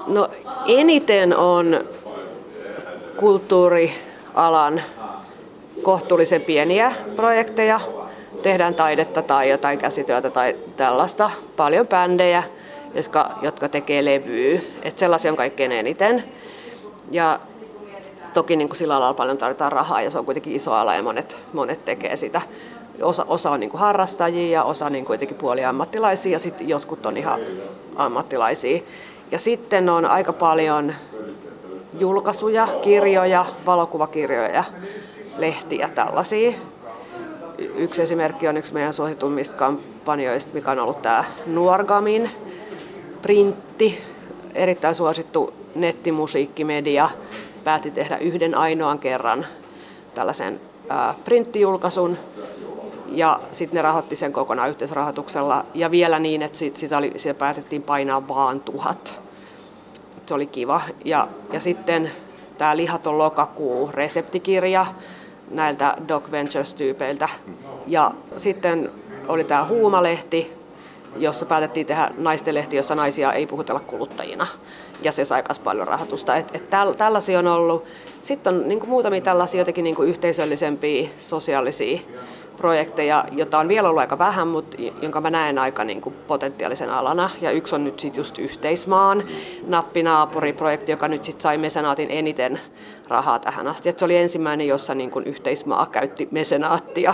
No 0.08 0.30
eniten 0.68 1.38
on 1.38 1.84
kulttuurialan 3.18 4.82
kohtuullisen 5.82 6.42
pieniä 6.42 6.92
projekteja. 7.16 7.80
Tehdään 8.42 8.76
taidetta 8.76 9.22
tai 9.22 9.50
jotain 9.50 9.80
käsityötä 9.80 10.30
tai 10.30 10.56
tällaista. 10.78 11.32
Paljon 11.56 11.88
bändejä, 11.88 12.44
jotka, 12.94 13.30
jotka 13.42 13.70
tekee 13.70 14.06
levyä. 14.06 14.60
Et 14.84 14.98
sellaisia 14.98 15.32
on 15.32 15.38
kaikkein 15.38 15.72
eniten. 15.72 16.24
Ja 17.14 17.40
toki 18.34 18.56
niin 18.56 18.70
kuin 18.70 18.78
sillä 18.78 18.96
alalla 18.96 19.14
paljon 19.14 19.38
tarvitaan 19.38 19.72
rahaa 19.72 20.02
ja 20.02 20.10
se 20.10 20.20
on 20.20 20.26
kuitenkin 20.26 20.56
iso 20.56 20.74
ala 20.74 20.96
ja 20.96 21.04
monet, 21.04 21.38
monet 21.54 21.86
tekee 21.86 22.18
sitä. 22.18 22.42
Osa, 23.02 23.26
osa 23.28 23.52
on 23.52 23.60
niin 23.60 23.70
kuin 23.70 23.82
harrastajia 23.82 24.52
ja 24.52 24.64
osa 24.64 24.90
niin 24.90 25.06
kuitenkin 25.06 25.38
puoliammattilaisia 25.38 26.32
ja 26.32 26.40
sitten 26.40 26.70
jotkut 26.70 27.06
on 27.06 27.18
ihan 27.18 27.40
ammattilaisia. 27.96 28.82
Ja 29.32 29.40
sitten 29.40 29.90
on 29.90 30.06
aika 30.06 30.34
paljon 30.34 30.94
julkaisuja, 32.00 32.68
kirjoja, 32.82 33.46
valokuvakirjoja, 33.66 34.64
lehtiä, 35.38 35.90
tällaisia. 35.90 36.54
Yksi 37.58 38.02
esimerkki 38.02 38.48
on 38.48 38.58
yksi 38.58 38.74
meidän 38.74 38.94
suositummista 38.94 39.56
kampanjoista, 39.56 40.54
mikä 40.54 40.72
on 40.72 40.80
ollut 40.80 41.02
tämä 41.02 41.24
Nuorgamin 41.46 42.32
printti, 43.22 44.04
erittäin 44.56 44.96
suosittu 44.96 45.54
nettimusiikkimedia, 45.76 47.10
päätti 47.64 47.92
tehdä 47.92 48.18
yhden 48.18 48.58
ainoan 48.58 49.00
kerran 49.00 49.46
tällaisen 50.16 50.62
printtijulkaisun, 51.24 52.18
ja 53.08 53.40
sitten 53.52 53.76
ne 53.76 53.82
rahoitti 53.82 54.16
sen 54.16 54.34
kokonaan 54.34 54.70
yhteisrahoituksella, 54.70 55.66
ja 55.74 55.92
vielä 55.92 56.20
niin, 56.20 56.42
että 56.42 56.58
sit, 56.58 56.78
sitä, 56.78 56.98
oli, 56.98 57.14
sitä 57.18 57.34
päätettiin 57.34 57.84
painaa 57.84 58.28
vaan 58.28 58.60
tuhat. 58.60 59.22
Se 60.26 60.34
oli 60.34 60.46
kiva. 60.46 60.82
Ja, 61.06 61.28
ja 61.52 61.60
sitten 61.60 62.12
tämä 62.58 62.78
Lihaton 62.78 63.18
lokakuu 63.18 63.90
reseptikirja 63.94 64.86
näiltä 65.52 65.98
Doc 66.08 66.32
Ventures-tyypeiltä. 66.32 67.30
Ja 67.88 68.12
sitten 68.38 68.92
oli 69.28 69.44
tämä 69.44 69.66
Huumalehti, 69.66 70.54
jossa 71.16 71.46
päätettiin 71.46 71.86
tehdä 71.86 72.12
naistenlehti, 72.18 72.76
jossa 72.76 72.96
naisia 72.96 73.34
ei 73.34 73.48
puhutella 73.48 73.80
kuluttajina. 73.80 74.48
Ja 75.02 75.12
se 75.12 75.26
sai 75.26 75.44
myös 75.50 75.60
paljon 75.60 75.88
rahoitusta. 75.88 76.36
Et, 76.36 76.56
et 76.56 76.70
täl, 76.70 76.94
tällaisia 76.94 77.40
on 77.40 77.48
ollut. 77.48 77.86
Sitten 78.22 78.56
on 78.56 78.68
niin 78.68 78.88
muutamia 78.88 79.22
tällaisia 79.22 79.62
jotenkin 79.62 79.84
niin 79.84 79.96
yhteisöllisempiä, 80.04 81.10
sosiaalisia 81.18 82.00
projekteja, 82.58 83.26
jota 83.32 83.60
on 83.60 83.68
vielä 83.68 83.90
ollut 83.90 84.02
aika 84.02 84.18
vähän, 84.18 84.48
mutta 84.48 84.78
jonka 85.02 85.22
mä 85.22 85.30
näen 85.30 85.60
aika 85.60 85.84
niin 85.84 86.02
kuin 86.02 86.16
potentiaalisen 86.28 86.90
alana. 86.90 87.30
Ja 87.42 87.52
yksi 87.52 87.76
on 87.76 87.84
nyt 87.84 88.00
sitten 88.00 88.20
just 88.20 88.40
Yhteismaan 88.40 89.24
nappinaapuriprojekti, 89.68 90.92
joka 90.92 91.08
nyt 91.08 91.24
sitten 91.24 91.42
sai 91.42 91.58
mesenaatin 91.58 92.12
eniten 92.12 92.60
rahaa 93.08 93.40
tähän 93.40 93.68
asti. 93.68 93.90
Et 93.90 94.00
se 94.00 94.06
oli 94.06 94.18
ensimmäinen, 94.18 94.68
jossa 94.68 94.96
niin 94.96 95.12
kuin 95.12 95.26
Yhteismaa 95.26 95.86
käytti 95.86 96.28
mesenaattia 96.32 97.14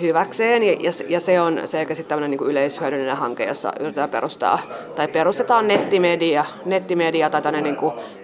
hyväkseen. 0.00 0.62
Ja, 0.62 0.92
ja, 1.08 1.20
se 1.20 1.40
on 1.40 1.60
sitten 1.64 2.06
tämmöinen 2.06 2.30
niin 2.30 2.50
yleishyödyllinen 2.50 3.16
hanke, 3.16 3.44
jossa 3.44 3.72
yritetään 3.80 4.10
perustaa, 4.10 4.58
tai 4.94 5.08
perustetaan 5.08 5.68
nettimedia, 5.68 6.44
nettimedia 6.64 7.30
tai 7.30 7.42
tänne 7.42 7.60
niin 7.60 7.76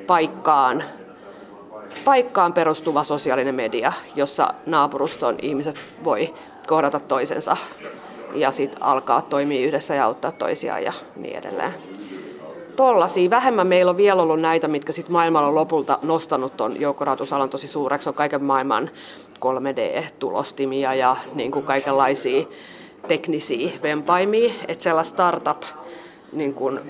paikkaan 0.06 0.84
paikkaan 2.04 2.52
perustuva 2.52 3.04
sosiaalinen 3.04 3.54
media, 3.54 3.92
jossa 4.16 4.54
naapuruston 4.66 5.36
ihmiset 5.42 5.80
voi 6.04 6.34
kohdata 6.66 7.00
toisensa 7.00 7.56
ja 8.34 8.52
sitten 8.52 8.82
alkaa 8.82 9.22
toimia 9.22 9.66
yhdessä 9.66 9.94
ja 9.94 10.04
auttaa 10.04 10.32
toisiaan 10.32 10.84
ja 10.84 10.92
niin 11.16 11.36
edelleen. 11.38 11.74
Tollaisia. 12.76 13.30
Vähemmän 13.30 13.66
meillä 13.66 13.90
on 13.90 13.96
vielä 13.96 14.22
ollut 14.22 14.40
näitä, 14.40 14.68
mitkä 14.68 14.92
sitten 14.92 15.12
maailmalla 15.12 15.48
on 15.48 15.54
lopulta 15.54 15.98
nostanut 16.02 16.56
tuon 16.56 16.80
joukkorahoitusalan 16.80 17.48
tosi 17.48 17.66
suureksi. 17.66 18.08
On 18.08 18.14
kaiken 18.14 18.44
maailman 18.44 18.90
3D-tulostimia 19.44 20.94
ja 20.94 21.16
niin 21.34 21.50
kuin 21.50 21.64
kaikenlaisia 21.64 22.46
teknisiä 23.08 23.72
vempaimia. 23.82 24.54
Että 24.68 24.84
sellainen 24.84 25.10
startup 25.10 25.62
niin 26.32 26.54
kuin 26.54 26.80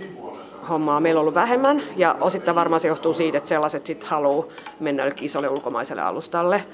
hommaa 0.68 1.00
meillä 1.00 1.18
on 1.18 1.22
ollut 1.22 1.34
vähemmän 1.34 1.82
ja 1.96 2.16
osittain 2.20 2.54
varmaan 2.54 2.80
se 2.80 2.88
johtuu 2.88 3.14
siitä, 3.14 3.38
että 3.38 3.48
sellaiset 3.48 3.86
sitten 3.86 4.08
haluaa 4.08 4.46
mennä 4.80 5.10
isolle 5.20 5.48
ulkomaiselle 5.48 6.02
alustalle 6.02 6.64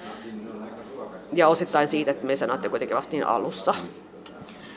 ja 1.32 1.48
osittain 1.48 1.88
siitä, 1.88 2.10
että 2.10 2.26
mesenaatti 2.26 2.68
kuitenkin 2.68 2.96
vasta 2.96 3.12
niin 3.12 3.26
alussa. 3.26 3.74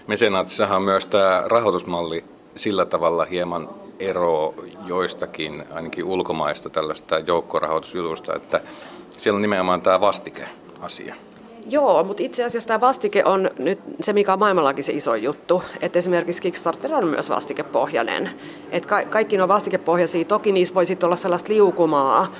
Mesenaatissahan 0.07 0.77
on 0.77 0.83
myös 0.83 1.05
tämä 1.05 1.43
rahoitusmalli 1.45 2.23
sillä 2.55 2.85
tavalla 2.85 3.25
hieman 3.25 3.69
ero 3.99 4.53
joistakin, 4.85 5.63
ainakin 5.73 6.03
ulkomaista 6.05 6.69
tällaista 6.69 7.19
joukkorahoitusjutusta, 7.19 8.35
että 8.35 8.61
siellä 9.17 9.35
on 9.35 9.41
nimenomaan 9.41 9.81
tämä 9.81 10.01
vastike-asia. 10.81 11.15
Joo, 11.69 12.03
mutta 12.03 12.23
itse 12.23 12.43
asiassa 12.43 12.67
tämä 12.67 12.81
vastike 12.81 13.23
on 13.25 13.49
nyt 13.59 13.79
se, 14.01 14.13
mikä 14.13 14.33
on 14.33 14.39
maailmallakin 14.39 14.83
se 14.83 14.93
iso 14.93 15.15
juttu. 15.15 15.63
Että 15.81 15.99
esimerkiksi 15.99 16.41
Kickstarter 16.41 16.93
on 16.93 17.07
myös 17.07 17.29
vastikepohjainen. 17.29 18.29
Että 18.71 18.89
ka- 18.89 19.05
kaikki 19.05 19.41
on 19.41 19.49
vastikepohjaisia. 19.49 20.25
Toki 20.25 20.51
niissä 20.51 20.75
voi 20.75 20.85
sitten 20.85 21.07
olla 21.07 21.15
sellaista 21.15 21.53
liukumaa, 21.53 22.33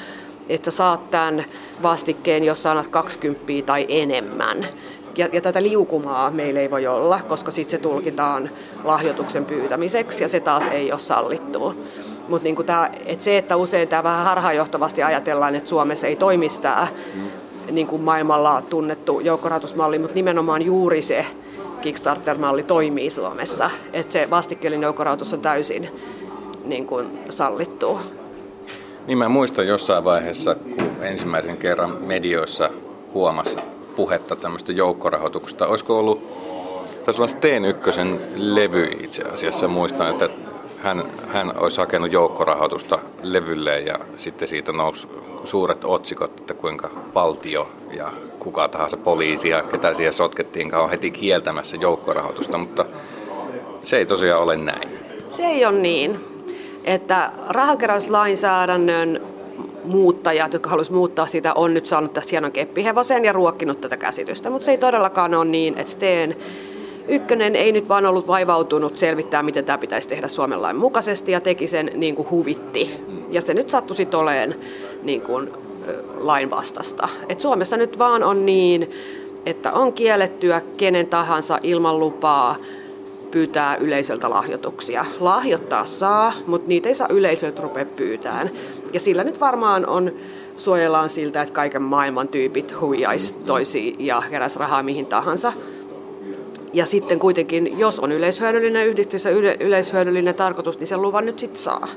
että 0.50 0.72
sä 0.72 0.78
saat 0.78 1.12
tämän 1.12 1.46
vastikkeen, 1.84 2.44
jos 2.44 2.66
annat 2.66 2.88
20 2.88 3.46
tai 3.66 3.86
enemmän. 3.90 4.68
Ja, 5.18 5.30
ja 5.34 5.42
tätä 5.42 5.64
liukumaa 5.64 6.32
meillä 6.32 6.60
ei 6.60 6.72
voi 6.72 6.88
olla, 6.88 7.20
koska 7.28 7.52
sitten 7.52 7.80
se 7.80 7.84
tulkitaan 7.84 8.50
lahjoituksen 8.84 9.46
pyytämiseksi 9.46 10.24
ja 10.24 10.28
se 10.28 10.40
taas 10.40 10.68
ei 10.68 10.92
ole 10.92 11.00
sallittu. 11.00 11.86
Mutta 12.28 12.44
niinku 12.44 12.64
se, 13.20 13.38
että 13.38 13.56
usein 13.56 13.88
tämä 13.88 14.04
vähän 14.04 14.26
harhaanjohtavasti 14.26 15.04
ajatellaan, 15.04 15.56
että 15.56 15.70
Suomessa 15.70 16.08
ei 16.08 16.16
toimistää, 16.16 16.88
niin 17.72 17.88
kuin 17.88 18.02
maailmalla 18.02 18.62
tunnettu 18.70 19.20
joukkorahoitusmalli, 19.20 20.00
mutta 20.00 20.16
nimenomaan 20.16 20.62
juuri 20.62 21.02
se 21.02 21.26
Kickstarter-malli 21.82 22.64
toimii 22.64 23.10
Suomessa. 23.10 23.70
Että 23.94 24.14
se 24.14 24.30
vastikkeellinen 24.30 24.84
joukkorahoitus 24.84 25.34
on 25.34 25.42
täysin 25.42 25.90
niin 26.66 26.86
kuin 26.86 27.20
sallittu. 27.30 28.00
Niin 29.08 29.18
mä 29.18 29.30
muistan 29.30 29.68
jossain 29.68 30.04
vaiheessa, 30.04 30.56
kun 30.56 30.92
ensimmäisen 31.02 31.58
kerran 31.58 31.98
medioissa 32.00 32.70
huomasi 33.14 33.58
puhetta 33.96 34.36
tämmöistä 34.36 34.72
joukkorahoituksesta. 34.72 35.68
Olisiko 35.68 36.00
ollut, 36.00 36.24
tässä 37.06 37.24
on 37.24 37.30
Steen 37.30 37.66
Ykkösen 37.66 38.22
levy 38.36 38.84
itse 38.84 39.24
asiassa, 39.24 39.68
muistan, 39.68 40.10
että 40.10 40.30
hän, 40.84 41.04
hän 41.28 41.58
olisi 41.58 41.78
hakenut 41.78 42.12
joukkorahoitusta 42.12 43.00
levylle 43.24 43.80
ja 43.80 44.00
sitten 44.18 44.48
siitä 44.48 44.72
nousi 44.72 45.08
suuret 45.44 45.84
otsikot, 45.84 46.40
että 46.40 46.54
kuinka 46.54 46.90
valtio 47.16 47.70
ja 47.92 48.12
kuka 48.40 48.68
tahansa 48.68 48.98
poliisi 48.98 49.50
ja 49.50 49.64
ketä 49.64 49.94
siihen 49.94 50.14
sotkettiin, 50.14 50.76
on 50.76 50.90
heti 50.90 51.12
kieltämässä 51.12 51.78
joukkorahoitusta, 51.78 52.58
mutta 52.58 52.86
se 53.82 53.98
ei 53.98 54.06
tosiaan 54.06 54.44
ole 54.44 54.58
näin. 54.58 54.90
Se 55.30 55.44
ei 55.44 55.66
ole 55.66 55.78
niin, 55.78 56.20
että 56.84 57.32
rahankeräyslainsäädännön 57.50 59.22
muuttajat, 59.84 60.54
jotka 60.54 60.70
haluaisivat 60.70 60.98
muuttaa 60.98 61.26
sitä, 61.26 61.54
on 61.54 61.74
nyt 61.74 61.86
saanut 61.86 62.14
tästä 62.14 62.30
hienon 62.32 62.52
keppihevosen 62.52 63.26
ja 63.26 63.34
ruokkinut 63.34 63.82
tätä 63.82 63.98
käsitystä. 63.98 64.50
Mutta 64.50 64.66
se 64.66 64.72
ei 64.72 64.78
todellakaan 64.78 65.34
ole 65.34 65.46
niin, 65.46 65.78
että 65.78 65.92
Steen 65.92 66.38
Ykkönen 67.10 67.56
ei 67.56 67.72
nyt 67.72 67.90
vaan 67.90 68.06
ollut 68.06 68.28
vaivautunut 68.28 68.98
selvittää, 68.98 69.44
miten 69.44 69.66
tämä 69.66 69.78
pitäisi 69.78 70.10
tehdä 70.10 70.28
Suomen 70.28 70.62
lain 70.62 70.76
mukaisesti 70.76 71.32
ja 71.32 71.42
teki 71.42 71.68
sen 71.68 71.92
niin 71.96 72.16
kuin 72.16 72.30
huvitti. 72.30 72.96
Ja 73.30 73.42
se 73.42 73.54
nyt 73.54 73.70
sattui 73.70 73.96
sitten 73.96 74.20
oleen 74.20 74.56
niin 75.04 75.22
kuin, 75.22 75.52
lain 76.18 76.50
vastasta. 76.50 77.10
Et 77.30 77.40
Suomessa 77.40 77.78
nyt 77.78 78.00
vaan 78.00 78.24
on 78.24 78.46
niin, 78.46 78.92
että 79.46 79.72
on 79.72 79.94
kiellettyä 79.94 80.62
kenen 80.78 81.08
tahansa 81.08 81.60
ilman 81.64 82.00
lupaa 82.00 82.56
pyytää 83.32 83.76
yleisöltä 83.76 84.30
lahjoituksia. 84.30 85.06
Lahjoittaa 85.20 85.86
saa, 85.86 86.34
mutta 86.48 86.68
niitä 86.68 86.90
ei 86.90 86.96
saa 86.96 87.08
yleisöltä 87.12 87.62
rupea 87.62 87.86
pyytään. 87.86 88.50
Ja 88.94 89.00
sillä 89.00 89.24
nyt 89.24 89.40
varmaan 89.40 89.88
on 89.88 90.12
suojellaan 90.58 91.10
siltä, 91.10 91.42
että 91.42 91.54
kaiken 91.54 91.82
maailman 91.82 92.28
tyypit 92.28 92.82
huijaisi 92.82 93.38
toisiin 93.38 94.06
ja 94.06 94.24
keräs 94.30 94.56
rahaa 94.56 94.84
mihin 94.84 95.06
tahansa. 95.06 95.54
Ja 96.74 96.86
sitten 96.86 97.20
kuitenkin, 97.20 97.80
jos 97.80 98.00
on 98.00 98.12
yleishyödyllinen 98.12 98.88
yhdistys 98.88 99.26
ja 99.26 99.32
yle, 99.32 99.58
yleishyödyllinen 99.60 100.36
tarkoitus, 100.36 100.80
niin 100.80 100.88
sen 100.88 101.02
luvan 101.02 101.26
nyt 101.26 101.40
sitten 101.40 101.62
saa. 101.62 101.88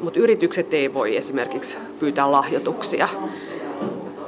mutta 0.00 0.20
yritykset 0.20 0.74
ei 0.74 0.94
voi 0.94 1.16
esimerkiksi 1.16 1.76
pyytää 1.98 2.32
lahjoituksia. 2.32 3.08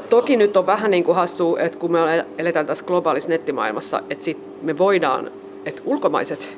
Toki 0.09 0.37
nyt 0.37 0.57
on 0.57 0.67
vähän 0.67 0.91
niin 0.91 1.05
kuin 1.05 1.17
hassu, 1.17 1.57
että 1.57 1.79
kun 1.79 1.93
me 1.93 2.25
eletään 2.39 2.67
tässä 2.67 2.85
globaalissa 2.85 3.31
nettimaailmassa, 3.31 4.03
että 4.11 4.25
sit 4.25 4.62
me 4.62 4.79
voidaan, 4.79 5.31
että 5.67 5.83
ulkomaiset 5.85 6.49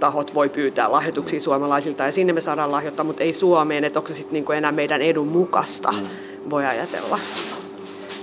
tahot 0.00 0.34
voi 0.34 0.48
pyytää 0.48 0.92
lahjoituksia 0.92 1.40
suomalaisilta 1.40 2.04
ja 2.04 2.12
sinne 2.12 2.32
me 2.32 2.40
saadaan 2.40 2.72
lahjoittaa, 2.72 3.04
mutta 3.04 3.22
ei 3.22 3.32
Suomeen, 3.32 3.84
että 3.84 3.98
onko 3.98 4.08
se 4.08 4.14
sitten 4.14 4.32
niin 4.32 4.56
enää 4.56 4.72
meidän 4.72 5.02
edun 5.02 5.28
mukaista, 5.28 5.92
mm. 5.92 6.06
voi 6.50 6.66
ajatella. 6.66 7.18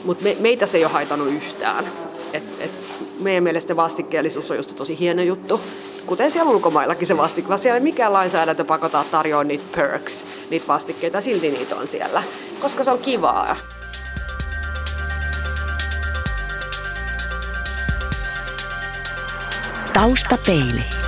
Mutta 0.03 0.23
me, 0.23 0.37
meitä 0.39 0.65
se 0.65 0.77
ei 0.77 0.85
ole 0.85 0.93
haitannut 0.93 1.27
yhtään. 1.27 1.85
Et, 2.33 2.43
et 2.59 2.71
meidän 3.21 3.43
mielestä 3.43 3.75
vastikkeellisuus 3.75 4.51
on 4.51 4.57
just 4.57 4.75
tosi 4.75 4.99
hieno 4.99 5.21
juttu. 5.21 5.61
Kuten 6.05 6.31
siellä 6.31 6.51
ulkomaillakin 6.51 7.07
se 7.07 7.17
vastik, 7.17 7.47
vaan 7.47 7.59
siellä 7.59 7.77
ei 7.77 7.83
mikään 7.83 8.13
lainsäädäntö 8.13 8.65
pakottaa 8.65 9.03
tarjoaa 9.11 9.43
niitä 9.43 9.63
perks, 9.75 10.25
niitä 10.49 10.67
vastikkeita, 10.67 11.21
silti 11.21 11.51
niitä 11.51 11.75
on 11.75 11.87
siellä, 11.87 12.23
koska 12.61 12.83
se 12.83 12.91
on 12.91 12.99
kivaa. 12.99 13.57
Taustapeili. 19.93 21.00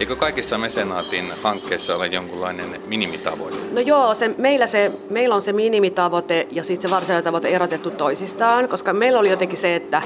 Eikö 0.00 0.16
kaikissa 0.16 0.58
mesenaatin 0.58 1.32
hankkeissa 1.42 1.96
ole 1.96 2.06
jonkunlainen 2.06 2.80
minimitavoite? 2.86 3.56
No 3.72 3.80
joo, 3.80 4.14
se, 4.14 4.28
meillä, 4.38 4.66
se, 4.66 4.92
meillä 5.10 5.34
on 5.34 5.42
se 5.42 5.52
minimitavoite 5.52 6.46
ja 6.50 6.64
sitten 6.64 6.90
se 6.90 6.94
varsinainen 6.94 7.24
tavoite 7.24 7.48
erotettu 7.48 7.90
toisistaan, 7.90 8.68
koska 8.68 8.92
meillä 8.92 9.18
oli 9.18 9.30
jotenkin 9.30 9.58
se, 9.58 9.74
että 9.74 10.02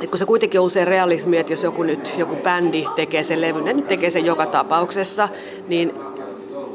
et 0.00 0.10
kun 0.10 0.18
se 0.18 0.24
kuitenkin 0.24 0.60
on 0.60 0.66
usein 0.66 0.86
realismi, 0.86 1.36
että 1.36 1.52
jos 1.52 1.62
joku 1.62 1.82
nyt 1.82 2.14
joku 2.18 2.36
bändi 2.36 2.84
tekee 2.96 3.22
sen 3.22 3.40
levyn, 3.40 3.64
ne 3.64 3.72
nyt 3.72 3.88
tekee 3.88 4.10
sen 4.10 4.26
joka 4.26 4.46
tapauksessa, 4.46 5.28
niin 5.68 5.92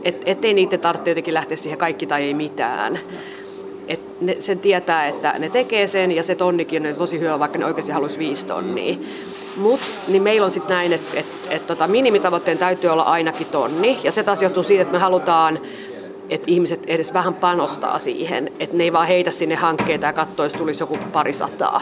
et, 0.04 0.22
ettei 0.26 0.54
niitä 0.54 0.78
tarvitse 0.78 1.12
jotenkin 1.12 1.34
lähteä 1.34 1.58
siihen 1.58 1.80
kaikki 1.80 2.08
tai 2.08 2.24
ei 2.24 2.34
mitään. 2.34 3.00
Et 3.88 4.22
ne, 4.22 4.38
sen 4.40 4.60
tietää, 4.60 5.08
että 5.08 5.36
ne 5.40 5.50
tekee 5.50 5.88
sen 5.88 6.12
ja 6.12 6.24
se 6.24 6.36
tonnikin 6.36 6.88
on 6.88 6.96
tosi 6.96 7.20
hyvä, 7.20 7.40
vaikka 7.40 7.58
ne 7.58 7.66
oikeasti 7.66 7.92
haluaisi 7.92 8.20
viisi 8.20 8.46
tonnia. 8.46 8.96
Mut, 9.56 9.80
niin 10.08 10.24
meillä 10.24 10.46
on 10.46 10.52
sitten 10.52 10.76
näin, 10.76 10.94
että 10.94 11.20
et, 11.20 11.26
et, 11.50 11.68
tota, 11.68 11.88
minimitavoitteen 11.88 12.58
täytyy 12.58 12.90
olla 12.90 13.04
ainakin 13.04 13.48
tonni. 13.48 14.00
Ja 14.04 14.12
se 14.12 14.24
taas 14.24 14.42
johtuu 14.42 14.64
siitä, 14.64 14.82
että 14.82 14.92
me 14.92 15.00
halutaan, 15.00 15.60
että 16.30 16.52
ihmiset 16.52 16.84
edes 16.88 17.14
vähän 17.14 17.34
panostaa 17.34 18.00
siihen. 18.00 18.52
Että 18.60 18.78
ne 18.78 18.84
ei 18.84 18.94
vaan 18.94 19.08
heitä 19.08 19.32
sinne 19.32 19.56
hankkeita 19.56 20.06
ja 20.06 20.14
katsoa, 20.14 20.46
jos 20.46 20.54
tulisi 20.54 20.84
joku 20.84 20.98
pari 21.12 21.34
sataa. 21.34 21.82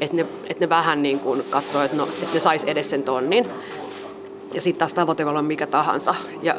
Että 0.00 0.16
ne, 0.16 0.26
et 0.46 0.60
ne 0.60 0.68
vähän 0.68 1.02
niin 1.02 1.20
kuin 1.20 1.44
katsoo, 1.50 1.82
että, 1.82 1.96
no, 1.96 2.04
että 2.04 2.34
ne 2.34 2.40
sais 2.40 2.64
edes 2.64 2.90
sen 2.90 3.02
tonnin. 3.02 3.48
Ja 4.54 4.62
sitten 4.62 4.78
taas 4.78 4.94
tavoite 4.94 5.24
voi 5.24 5.30
olla 5.30 5.42
mikä 5.42 5.66
tahansa. 5.66 6.14
Ja 6.42 6.54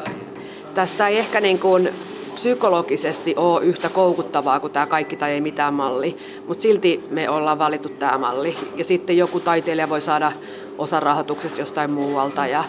tästä 0.74 1.08
ei 1.08 1.18
ehkä 1.18 1.40
niin 1.40 1.58
kuin 1.58 1.88
psykologisesti 2.34 3.34
ole 3.36 3.64
yhtä 3.64 3.88
koukuttavaa 3.88 4.60
kuin 4.60 4.72
tämä 4.72 4.86
kaikki 4.86 5.16
tai 5.16 5.32
ei 5.32 5.40
mitään 5.40 5.74
malli, 5.74 6.16
mutta 6.46 6.62
silti 6.62 7.04
me 7.10 7.30
ollaan 7.30 7.58
valittu 7.58 7.88
tämä 7.88 8.18
malli. 8.18 8.56
Ja 8.76 8.84
sitten 8.84 9.16
joku 9.16 9.40
taiteilija 9.40 9.88
voi 9.88 10.00
saada 10.00 10.32
osa 10.78 11.00
rahoituksesta 11.00 11.60
jostain 11.60 11.90
muualta 11.90 12.46
ja 12.46 12.64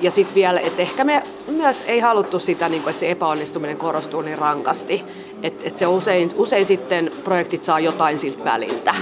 ja 0.00 0.10
sitten 0.10 0.34
vielä, 0.34 0.60
että 0.60 0.82
ehkä 0.82 1.04
me 1.04 1.22
myös 1.46 1.84
ei 1.86 2.00
haluttu 2.00 2.38
sitä, 2.38 2.68
niin 2.68 2.82
kuin, 2.82 2.90
että 2.90 3.00
se 3.00 3.10
epäonnistuminen 3.10 3.76
korostuu 3.76 4.22
niin 4.22 4.38
rankasti. 4.38 5.04
Että 5.42 5.68
et 5.68 5.78
se 5.78 5.86
usein, 5.86 6.30
usein 6.36 6.66
sitten 6.66 7.12
projektit 7.24 7.64
saa 7.64 7.80
jotain 7.80 8.18
siltä 8.18 8.44
väliltä 8.44 8.94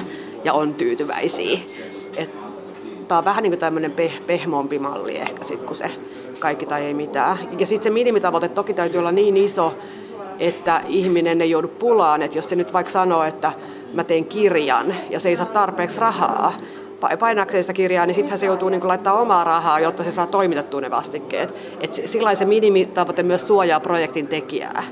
ja 0.45 0.53
on 0.53 0.75
tyytyväisiä. 0.75 1.59
Tämä 3.09 3.19
on 3.19 3.25
vähän 3.25 3.43
niin 3.43 3.51
kuin 3.51 3.61
tämmöinen 3.61 3.93
peh, 3.93 4.21
pehmompi 4.27 4.79
malli 4.79 5.17
ehkä 5.17 5.45
sitten, 5.45 5.67
kun 5.67 5.77
se 5.77 5.91
kaikki 6.39 6.67
tai 6.67 6.85
ei 6.85 6.95
mitään. 6.95 7.39
Ja 7.59 7.67
sitten 7.67 7.85
se 7.85 7.91
minimitavoite 7.91 8.49
toki 8.49 8.75
täytyy 8.75 8.99
olla 8.99 9.13
niin 9.13 9.37
iso, 9.37 9.75
että 10.39 10.83
ihminen 10.89 11.41
ei 11.41 11.51
joudu 11.51 11.69
pulaan, 11.69 12.23
että 12.23 12.39
jos 12.39 12.49
se 12.49 12.57
nyt 12.57 12.73
vaikka 12.73 12.93
sanoo, 12.93 13.23
että 13.23 13.53
mä 13.95 14.05
teen 14.05 14.25
kirjan 14.25 14.95
ja 15.11 15.21
se 15.21 15.29
ei 15.29 15.37
saa 15.37 15.47
tarpeeksi 15.47 16.01
rahaa, 16.01 16.53
painaakseen 17.19 17.63
sitä 17.63 17.73
kirjaa, 17.73 18.07
niin 18.07 18.15
sittenhän 18.15 18.39
se 18.39 18.47
joutuu 18.47 18.69
niin 18.69 18.89
laittaa 18.89 19.21
omaa 19.21 19.45
rahaa, 19.45 19.81
jotta 19.81 20.05
se 20.05 20.13
saa 20.13 20.27
toimitettua 20.27 20.81
ne 20.81 20.91
vastikkeet. 20.91 21.55
Et 21.81 21.93
sillä 21.93 22.35
se 22.35 22.45
minimitavoite 22.45 23.23
myös 23.23 23.47
suojaa 23.47 23.81
projektin 23.81 24.29
tekijää. 24.29 24.85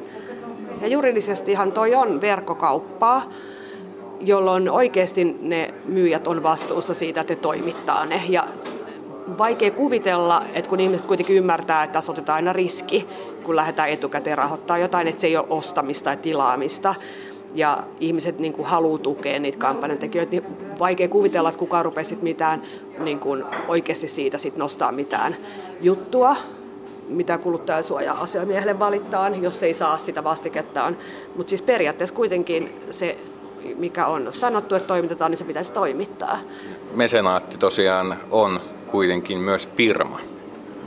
Ja 0.81 0.89
juridisestihan 0.89 1.73
toi 1.73 1.95
on 1.95 2.21
verkkokauppaa, 2.21 3.31
jolloin 4.21 4.71
oikeasti 4.71 5.37
ne 5.41 5.75
myyjät 5.85 6.27
on 6.27 6.43
vastuussa 6.43 6.95
siitä, 6.95 7.21
että 7.21 7.33
ne 7.33 7.41
toimittaa 7.41 8.07
ne. 8.07 8.23
Ja 8.29 8.45
vaikea 9.39 9.71
kuvitella, 9.71 10.43
että 10.55 10.69
kun 10.69 10.81
ihmiset 10.81 11.07
kuitenkin 11.07 11.37
ymmärtää, 11.37 11.83
että 11.83 11.93
tässä 11.93 12.13
otetaan 12.13 12.37
aina 12.37 12.53
riski, 12.53 13.09
kun 13.43 13.57
lähdetään 13.57 13.89
etukäteen 13.89 14.39
rahoittamaan 14.39 14.81
jotain, 14.81 15.09
että 15.09 15.21
se 15.21 15.27
ei 15.27 15.37
ole 15.37 15.47
ostamista 15.51 16.05
tai 16.05 16.17
tilaamista. 16.17 16.95
Ja 17.55 17.83
ihmiset 18.01 18.39
niin 18.39 18.53
kuin 18.53 18.69
haluaa 18.69 18.99
tukea 18.99 19.39
niitä 19.39 19.59
kampanjantekijöitä, 19.59 20.31
niin 20.31 20.79
vaikea 20.79 21.09
kuvitella, 21.09 21.49
että 21.49 21.59
kukaan 21.59 21.85
rupeisi 21.85 22.19
mitään 22.23 22.63
niin 22.99 23.19
kuin 23.19 23.45
oikeasti 23.69 24.09
siitä 24.09 24.39
sit 24.39 24.57
nostaa 24.57 24.93
mitään 24.93 25.37
juttua, 25.81 26.37
mitä 27.09 27.39
kuluttajasuoja-asiamiehelle 27.39 28.79
valittaa, 28.79 29.29
jos 29.29 29.63
ei 29.63 29.75
saa 29.75 29.99
sitä 29.99 30.25
vastikettaan. 30.25 30.97
Mutta 31.37 31.51
siis 31.51 31.63
periaatteessa 31.63 32.15
kuitenkin 32.15 32.83
se 32.91 33.19
mikä 33.77 34.07
on 34.07 34.29
sanottu, 34.31 34.75
että 34.75 34.87
toimitetaan, 34.87 35.31
niin 35.31 35.39
se 35.39 35.45
pitäisi 35.45 35.73
toimittaa. 35.73 36.39
Mesenaatti 36.95 37.59
tosiaan 37.59 38.17
on 38.31 38.61
kuitenkin 38.87 39.39
myös 39.39 39.71
firma. 39.77 40.21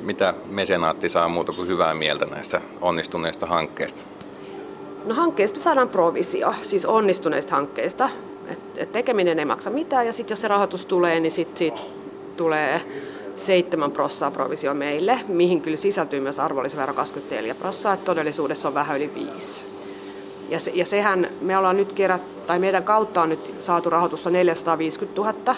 Mitä 0.01 0.33
mesenaatti 0.49 1.09
saa 1.09 1.29
muuta 1.29 1.53
kuin 1.53 1.67
hyvää 1.67 1.93
mieltä 1.93 2.25
näistä 2.25 2.61
onnistuneista 2.81 3.45
hankkeista? 3.45 4.05
No 5.05 5.15
hankkeesta 5.15 5.59
saadaan 5.59 5.89
provisio, 5.89 6.53
siis 6.61 6.85
onnistuneista 6.85 7.55
hankkeista. 7.55 8.09
Et, 8.47 8.59
et 8.77 8.91
tekeminen 8.91 9.39
ei 9.39 9.45
maksa 9.45 9.69
mitään 9.69 10.05
ja 10.05 10.13
sitten 10.13 10.31
jos 10.31 10.41
se 10.41 10.47
rahoitus 10.47 10.85
tulee, 10.85 11.19
niin 11.19 11.31
sitten 11.31 11.57
sit 11.57 11.81
tulee 12.37 12.81
7 13.35 13.91
prossaa 13.91 14.31
provisio 14.31 14.73
meille, 14.73 15.19
mihin 15.27 15.61
kyllä 15.61 15.77
sisältyy 15.77 16.19
myös 16.19 16.39
arvonlisävero 16.39 16.93
24 16.93 17.55
prossaa, 17.55 17.93
että 17.93 18.05
todellisuudessa 18.05 18.67
on 18.67 18.73
vähän 18.73 18.97
yli 18.97 19.11
5. 19.33 19.63
Ja, 20.49 20.59
se, 20.59 20.71
ja 20.73 20.85
sehän 20.85 21.27
me 21.41 21.57
ollaan 21.57 21.77
nyt 21.77 21.93
kerät, 21.93 22.47
tai 22.47 22.59
meidän 22.59 22.83
kautta 22.83 23.21
on 23.21 23.29
nyt 23.29 23.55
saatu 23.59 23.89
rahoitusta 23.89 24.29
450 24.29 25.21
000, 25.21 25.55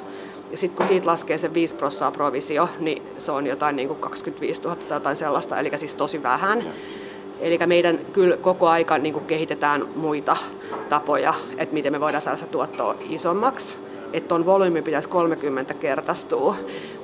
ja 0.51 0.57
sitten 0.57 0.77
kun 0.77 0.87
siitä 0.87 1.07
laskee 1.07 1.37
se 1.37 1.53
5 1.53 1.75
prossaa 1.75 2.11
provisio, 2.11 2.69
niin 2.79 3.01
se 3.17 3.31
on 3.31 3.47
jotain 3.47 3.75
niin 3.75 3.87
kuin 3.87 3.99
25 3.99 4.61
000 4.61 4.75
tai 4.75 4.95
jotain 4.95 5.17
sellaista, 5.17 5.59
eli 5.59 5.71
siis 5.75 5.95
tosi 5.95 6.23
vähän. 6.23 6.65
Eli 7.39 7.57
meidän 7.65 7.99
kyllä 8.13 8.37
koko 8.37 8.67
aika 8.67 8.97
niin 8.97 9.13
kuin 9.13 9.25
kehitetään 9.25 9.85
muita 9.95 10.37
tapoja, 10.89 11.33
että 11.57 11.73
miten 11.73 11.91
me 11.91 11.99
voidaan 11.99 12.21
saada 12.21 12.37
se 12.37 12.45
tuottoa 12.45 12.95
isommaksi. 13.09 13.75
Että 14.13 14.27
tuon 14.27 14.45
volyymi 14.45 14.81
pitäisi 14.81 15.09
30 15.09 15.73
kertaistua 15.73 16.55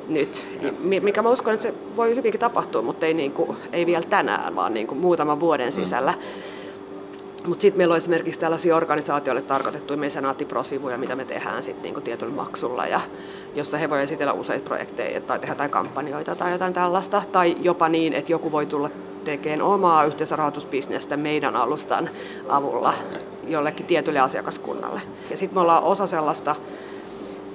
nyt, 0.08 0.46
mikä 1.02 1.22
mä 1.22 1.30
uskon, 1.30 1.54
että 1.54 1.64
se 1.64 1.74
voi 1.96 2.16
hyvinkin 2.16 2.40
tapahtua, 2.40 2.82
mutta 2.82 3.06
ei, 3.06 3.14
niin 3.14 3.32
kuin, 3.32 3.58
ei 3.72 3.86
vielä 3.86 4.04
tänään, 4.10 4.56
vaan 4.56 4.74
niin 4.74 4.88
kuin 4.88 5.00
muutaman 5.00 5.40
vuoden 5.40 5.72
sisällä. 5.72 6.12
Mm. 6.12 6.18
Mutta 7.48 7.62
sitten 7.62 7.78
meillä 7.78 7.94
on 7.94 7.98
esimerkiksi 7.98 8.40
tällaisia 8.40 8.76
organisaatioille 8.76 9.42
tarkoitettuja 9.42 9.98
mesenaattiprosivuja, 9.98 10.98
mitä 10.98 11.16
me 11.16 11.26
tehdään 11.26 11.64
sitten 11.64 11.84
niinku 11.84 12.02
tietyllä 12.02 12.34
maksulla, 12.34 12.88
ja 12.88 13.02
jossa 13.56 13.78
he 13.78 13.90
voivat 13.90 14.04
esitellä 14.04 14.34
useita 14.34 14.66
projekteja 14.66 15.22
tai 15.22 15.40
tehdä 15.40 15.52
jotain 15.52 15.70
kampanjoita 15.70 16.36
tai 16.36 16.52
jotain 16.52 16.74
tällaista. 16.74 17.22
Tai 17.32 17.58
jopa 17.62 17.90
niin, 17.90 18.14
että 18.14 18.32
joku 18.32 18.52
voi 18.52 18.66
tulla 18.66 18.90
tekemään 19.24 19.62
omaa 19.62 20.04
yhteisrahoitusbisnestä 20.04 21.18
meidän 21.18 21.56
alustan 21.56 22.10
avulla 22.50 22.94
jollekin 23.48 23.86
tietylle 23.86 24.20
asiakaskunnalle. 24.20 25.02
Ja 25.32 25.38
sitten 25.38 25.58
me 25.58 25.62
ollaan 25.62 25.84
osa 25.84 26.08
sellaista 26.08 26.56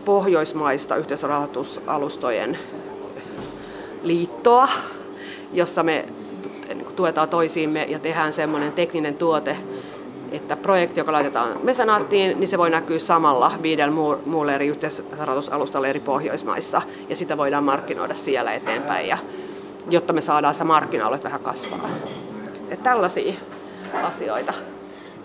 pohjoismaista 0.05 0.97
yhteisrahoitusalustojen 0.97 2.59
liittoa, 4.03 4.69
jossa 5.53 5.83
me 5.83 6.05
tuetaan 6.97 7.29
toisiimme 7.29 7.85
ja 7.85 7.99
tehdään 7.99 8.33
semmoinen 8.33 8.73
tekninen 8.73 9.15
tuote, 9.15 9.57
että 10.33 10.57
projekti, 10.57 11.01
joka 11.01 11.13
laitetaan 11.13 11.59
mesenaattiin, 11.63 12.41
niin 12.41 12.49
se 12.49 12.59
voi 12.59 12.71
näkyä 12.71 12.99
samalla 12.99 13.53
viidellä 13.63 13.95
muulla 14.27 14.53
eri 14.53 14.67
yhteisrahoitusalustalla 14.67 15.89
eri 15.89 16.01
Pohjoismaissa, 16.01 16.83
ja 17.09 17.17
sitä 17.17 17.37
voidaan 17.37 17.65
markkinoida 17.65 18.15
siellä 18.15 18.53
eteenpäin, 18.53 19.09
ja, 19.09 19.19
jotta 19.91 20.13
me 20.13 20.21
saadaan 20.21 20.55
se 20.55 20.65
markkina 20.65 21.19
vähän 21.25 21.41
kasvaa. 21.41 21.89
Että 22.71 22.91
tällaisia 22.91 23.35
asioita. 24.03 24.53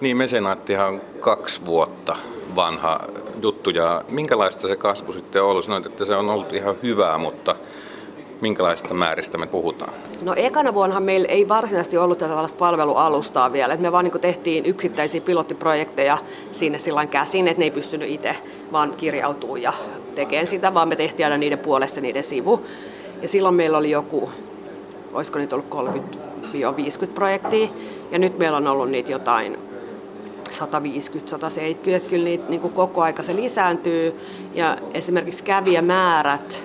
Niin, 0.02 0.18
mesenaattihan 0.18 0.88
on 0.88 1.02
kaksi 1.20 1.66
vuotta 1.66 2.16
vanha 2.56 3.00
juttu, 3.42 3.70
ja 3.70 4.04
minkälaista 4.10 4.68
se 4.68 4.76
kasvu 4.76 5.12
sitten 5.14 5.44
on 5.44 5.50
ollut? 5.50 5.66
Sanoit, 5.66 5.86
että 5.86 6.06
se 6.06 6.16
on 6.16 6.30
ollut 6.30 6.54
ihan 6.54 6.76
hyvää, 6.84 7.18
mutta 7.18 7.56
minkälaisista 8.42 8.94
määristä 8.94 9.38
me 9.38 9.48
puhutaan? 9.48 9.94
No 10.22 10.34
ekana 10.36 10.74
vuonna 10.74 11.00
meillä 11.00 11.28
ei 11.28 11.48
varsinaisesti 11.48 11.98
ollut 11.98 12.18
tällaista 12.18 12.58
palvelualustaa 12.58 13.54
vielä. 13.54 13.74
Et 13.74 13.80
me 13.80 13.92
vaan 13.92 14.06
niin 14.06 14.22
tehtiin 14.22 14.66
yksittäisiä 14.66 15.22
pilottiprojekteja 15.22 16.18
sinne 16.52 16.80
sillä 16.80 17.06
käsin, 17.06 17.48
että 17.48 17.60
ne 17.60 17.66
ei 17.66 17.72
pystynyt 17.72 18.10
itse 18.10 18.36
vaan 18.72 18.94
kirjautuu 18.98 19.56
ja 19.56 19.74
tekemään 20.16 20.48
sitä, 20.48 20.74
vaan 20.74 20.88
me 20.88 20.96
tehtiin 20.96 21.26
aina 21.26 21.38
niiden 21.38 21.60
puolesta 21.60 22.02
niiden 22.02 22.24
sivu. 22.24 22.66
Ja 23.22 23.28
silloin 23.28 23.56
meillä 23.56 23.78
oli 23.78 23.92
joku, 23.92 24.30
olisiko 25.14 25.40
nyt 25.40 25.54
ollut 25.54 25.70
30 25.70 26.18
projektia. 27.14 27.68
Ja 28.12 28.20
nyt 28.20 28.38
meillä 28.38 28.58
on 28.58 28.68
ollut 28.68 28.90
niitä 28.90 29.12
jotain 29.12 29.58
150-170, 30.50 30.54
että 31.90 32.10
kyllä 32.10 32.24
niitä 32.24 32.50
niin 32.50 32.62
koko 32.62 33.02
aika 33.02 33.24
se 33.24 33.36
lisääntyy. 33.36 34.20
Ja 34.54 34.78
esimerkiksi 34.94 35.44
kävijämäärät, 35.44 36.64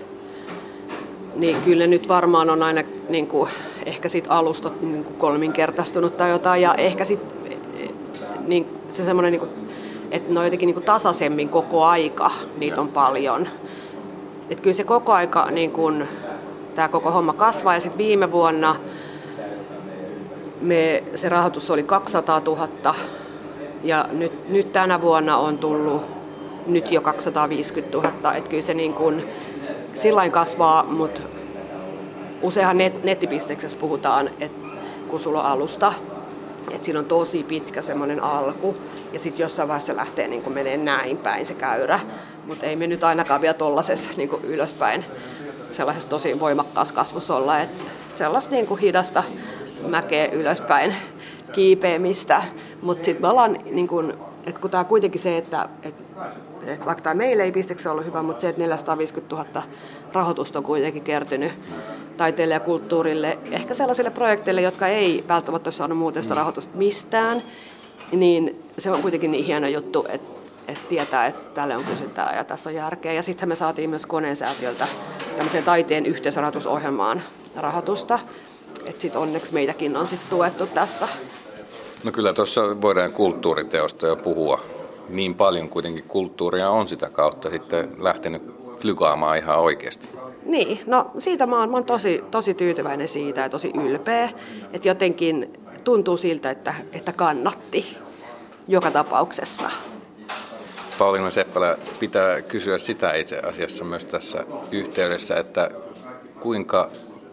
niin 1.35 1.63
kyllä 1.63 1.87
nyt 1.87 2.09
varmaan 2.09 2.51
on 2.51 2.63
aina 2.63 2.83
niin 3.09 3.27
kuin, 3.27 3.51
ehkä 3.87 4.09
sit 4.09 4.27
alusta 4.29 4.71
niin 4.81 5.05
kuin 5.05 5.17
kolminkertaistunut 5.17 6.17
tai 6.17 6.31
jotain. 6.31 6.63
Ja 6.63 6.75
ehkä 6.75 7.05
sitten 7.05 7.59
niin, 8.47 8.67
se 8.89 9.05
semmoinen, 9.05 9.33
niin 9.33 9.41
kuin, 9.41 9.51
että 10.11 10.33
ne 10.33 10.39
on 10.39 10.47
jotenkin 10.47 10.67
niin 10.67 10.75
kuin 10.75 10.85
tasaisemmin 10.85 11.49
koko 11.49 11.85
aika, 11.85 12.31
niitä 12.57 12.81
on 12.81 12.89
paljon. 12.89 13.49
Että 14.51 14.63
kyllä 14.63 14.77
se 14.77 14.85
koko 14.85 15.13
aika, 15.13 15.51
niin 15.51 15.71
kuin, 15.71 16.09
tämä 16.75 16.89
koko 16.89 17.11
homma 17.11 17.33
kasvaa. 17.33 17.75
Ja 17.75 17.81
sitten 17.81 17.99
viime 17.99 18.33
vuonna 18.33 18.77
me, 20.61 21.05
se 21.15 21.29
rahoitus 21.29 21.71
oli 21.71 21.83
200 21.83 22.41
000 22.47 22.95
ja 23.83 24.09
nyt, 24.13 24.49
nyt 24.49 24.73
tänä 24.73 25.01
vuonna 25.01 25.37
on 25.37 25.59
tullut 25.59 26.03
nyt 26.67 26.93
jo 26.93 27.01
250 27.01 27.97
000. 27.97 28.35
Että 28.35 28.51
kyllä 28.51 28.63
se 28.63 28.75
niin 28.75 28.95
kuin, 28.95 29.25
sillain 29.95 30.33
kasvaa, 30.33 30.83
mutta 30.83 31.21
useinhan 32.43 32.79
net, 32.79 33.05
nettipisteksessä 33.05 33.77
puhutaan, 33.77 34.31
että 34.41 34.69
kun 35.09 35.21
sulla 35.21 35.41
on 35.41 35.47
alusta, 35.47 35.93
että 36.71 36.85
siinä 36.85 36.99
on 36.99 37.05
tosi 37.05 37.45
pitkä 37.45 37.83
semmoinen 37.83 38.23
alku 38.23 38.77
ja 39.13 39.19
sitten 39.19 39.43
jossain 39.43 39.69
vaiheessa 39.69 39.93
se 39.93 39.97
lähtee 39.97 40.29
niin 40.29 40.43
kuin 40.43 40.55
menee 40.55 40.77
näin 40.77 41.17
päin 41.17 41.47
se 41.47 41.55
käyrä. 41.55 42.01
Mutta 42.47 42.67
ei 42.67 42.77
me 42.77 42.87
nyt 42.87 43.05
ainakaan 43.05 43.41
vielä 43.41 43.55
tollaisessa 43.55 44.11
niin 44.17 44.29
kuin 44.29 44.45
ylöspäin 44.45 45.05
sellaisessa 45.73 46.09
tosi 46.09 46.41
voimakkaassa 46.41 46.95
kasvussa 46.95 47.37
olla. 47.37 47.61
Että 47.61 47.85
sellaista 48.15 48.55
niin 48.55 48.67
kuin 48.67 48.81
hidasta 48.81 49.23
mäkeä 49.89 50.27
ylöspäin 50.27 50.95
kiipeämistä. 51.53 52.43
Mutta 52.83 53.05
sitten 53.05 53.23
me 53.23 53.29
ollaan, 53.29 53.59
niin 53.71 53.89
kuin, 53.89 54.13
että 54.47 54.61
kun 54.61 54.71
tämä 54.71 54.85
kuitenkin 54.85 55.21
se, 55.21 55.37
että, 55.37 55.69
että, 55.83 56.03
että 56.67 56.87
vaikka 56.87 57.03
tämä 57.03 57.15
meille 57.15 57.43
ei 57.43 57.53
pisteksi 57.53 57.89
ollut 57.89 58.05
hyvä, 58.05 58.23
mutta 58.23 58.41
se, 58.41 58.49
että 58.49 58.63
450 58.63 59.37
000 59.37 59.63
rahoitusta 60.13 60.59
on 60.59 60.65
kuitenkin 60.65 61.03
kertynyt 61.03 61.53
taiteelle 62.17 62.55
ja 62.55 62.61
kulttuurille, 62.61 63.39
ehkä 63.51 63.75
sellaisille 63.75 64.11
projekteille, 64.11 64.63
jotka 64.63 64.89
ei 64.89 65.25
välttämättä 65.29 65.69
ole 65.69 65.73
saanut 65.73 65.99
muuten 65.99 66.23
sitä 66.23 66.35
rahoitusta 66.35 66.77
mistään, 66.77 67.43
niin 68.13 68.65
se 68.79 68.91
on 68.91 69.03
kuitenkin 69.03 69.31
niin 69.31 69.45
hieno 69.45 69.67
juttu, 69.67 70.07
että, 70.09 70.41
että 70.69 70.89
tietää, 70.89 71.27
että 71.27 71.55
tälle 71.55 71.77
on 71.77 71.85
kysyntää 71.85 72.37
ja 72.37 72.45
tässä 72.45 72.71
on 72.71 72.75
järkeä. 72.75 73.13
Ja 73.13 73.23
sitten 73.23 73.49
me 73.49 73.57
saatiin 73.57 73.91
myös 73.91 74.07
koneensäätiöltä 74.07 74.89
tämmöiseen 75.37 75.65
taiteen 75.65 76.07
yhteisrahoitusohjelmaan 76.07 77.23
rahoitusta. 77.57 78.19
Että 78.85 79.03
sitten 79.03 79.21
onneksi 79.21 79.55
meitäkin 79.55 79.97
on 79.97 80.07
sitten 80.07 80.31
tuettu 80.31 80.67
tässä. 80.67 81.09
No 82.05 82.13
kyllä 82.13 82.33
tuossa 82.33 82.81
voidaan 82.81 83.13
kulttuuriteosta 83.13 84.07
jo 84.07 84.17
puhua. 84.17 84.82
Niin 85.09 85.35
paljon 85.35 85.69
kuitenkin 85.69 86.05
kulttuuria 86.09 86.71
on 86.71 86.89
sitä 86.89 87.11
kautta 87.11 87.51
sitten 87.51 87.89
lähtenyt 87.99 88.43
flygaamaan 88.81 89.39
ihan 89.39 89.59
oikeasti. 89.59 90.09
Niin, 90.45 90.81
no 90.87 91.11
siitä 91.19 91.47
mä 91.47 91.59
oon, 91.61 91.71
mä 91.71 91.77
oon 91.77 91.85
tosi, 91.85 92.25
tosi 92.31 92.55
tyytyväinen 92.55 93.09
siitä 93.09 93.41
ja 93.41 93.49
tosi 93.49 93.73
ylpeä, 93.85 94.31
että 94.73 94.89
jotenkin 94.89 95.53
tuntuu 95.85 96.17
siltä, 96.17 96.51
että, 96.51 96.75
että 96.93 97.13
kannatti 97.13 97.99
joka 98.69 98.91
tapauksessa. 98.91 99.71
Pauliina 100.99 101.31
Seppälä, 101.31 101.77
pitää 102.01 102.43
kysyä 102.43 102.79
sitä 102.79 103.15
itse 103.15 103.39
asiassa 103.39 103.85
myös 103.85 104.05
tässä 104.05 104.45
yhteydessä, 104.71 105.37
että 105.37 105.71
kuinka 106.41 106.91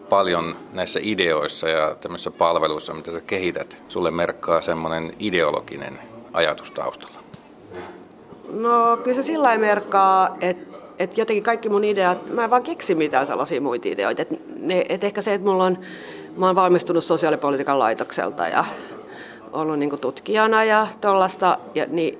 paljon 0.08 0.56
näissä 0.72 1.00
ideoissa 1.02 1.68
ja 1.68 1.94
tämmöisissä 2.00 2.30
palveluissa, 2.30 2.94
mitä 2.94 3.12
sä 3.12 3.20
kehität, 3.20 3.82
sulle 3.88 4.10
merkkaa 4.10 4.60
semmoinen 4.60 5.12
ideologinen 5.18 5.98
ajatus 6.32 6.70
taustalla? 6.70 7.19
No 8.52 8.96
kyllä 8.96 9.14
se 9.14 9.22
sillä 9.22 9.58
merkkaa, 9.58 10.36
että 10.40 10.70
et 10.98 11.18
jotenkin 11.18 11.44
kaikki 11.44 11.68
mun 11.68 11.84
ideat, 11.84 12.30
mä 12.30 12.44
en 12.44 12.50
vaan 12.50 12.62
keksi 12.62 12.94
mitään 12.94 13.26
sellaisia 13.26 13.60
muita 13.60 13.88
ideoita. 13.88 14.22
Et 14.22 14.28
ne, 14.60 14.84
et 14.88 15.04
ehkä 15.04 15.22
se, 15.22 15.34
että 15.34 15.48
mulla 15.48 15.64
on, 15.64 15.78
mä 16.36 16.46
oon 16.46 16.56
valmistunut 16.56 17.04
sosiaalipolitiikan 17.04 17.78
laitokselta 17.78 18.48
ja 18.48 18.64
ollut 19.52 19.78
niinku 19.78 19.96
tutkijana 19.96 20.64
ja 20.64 20.86
tuollaista, 21.00 21.58
ja 21.74 21.86
niin 21.88 22.18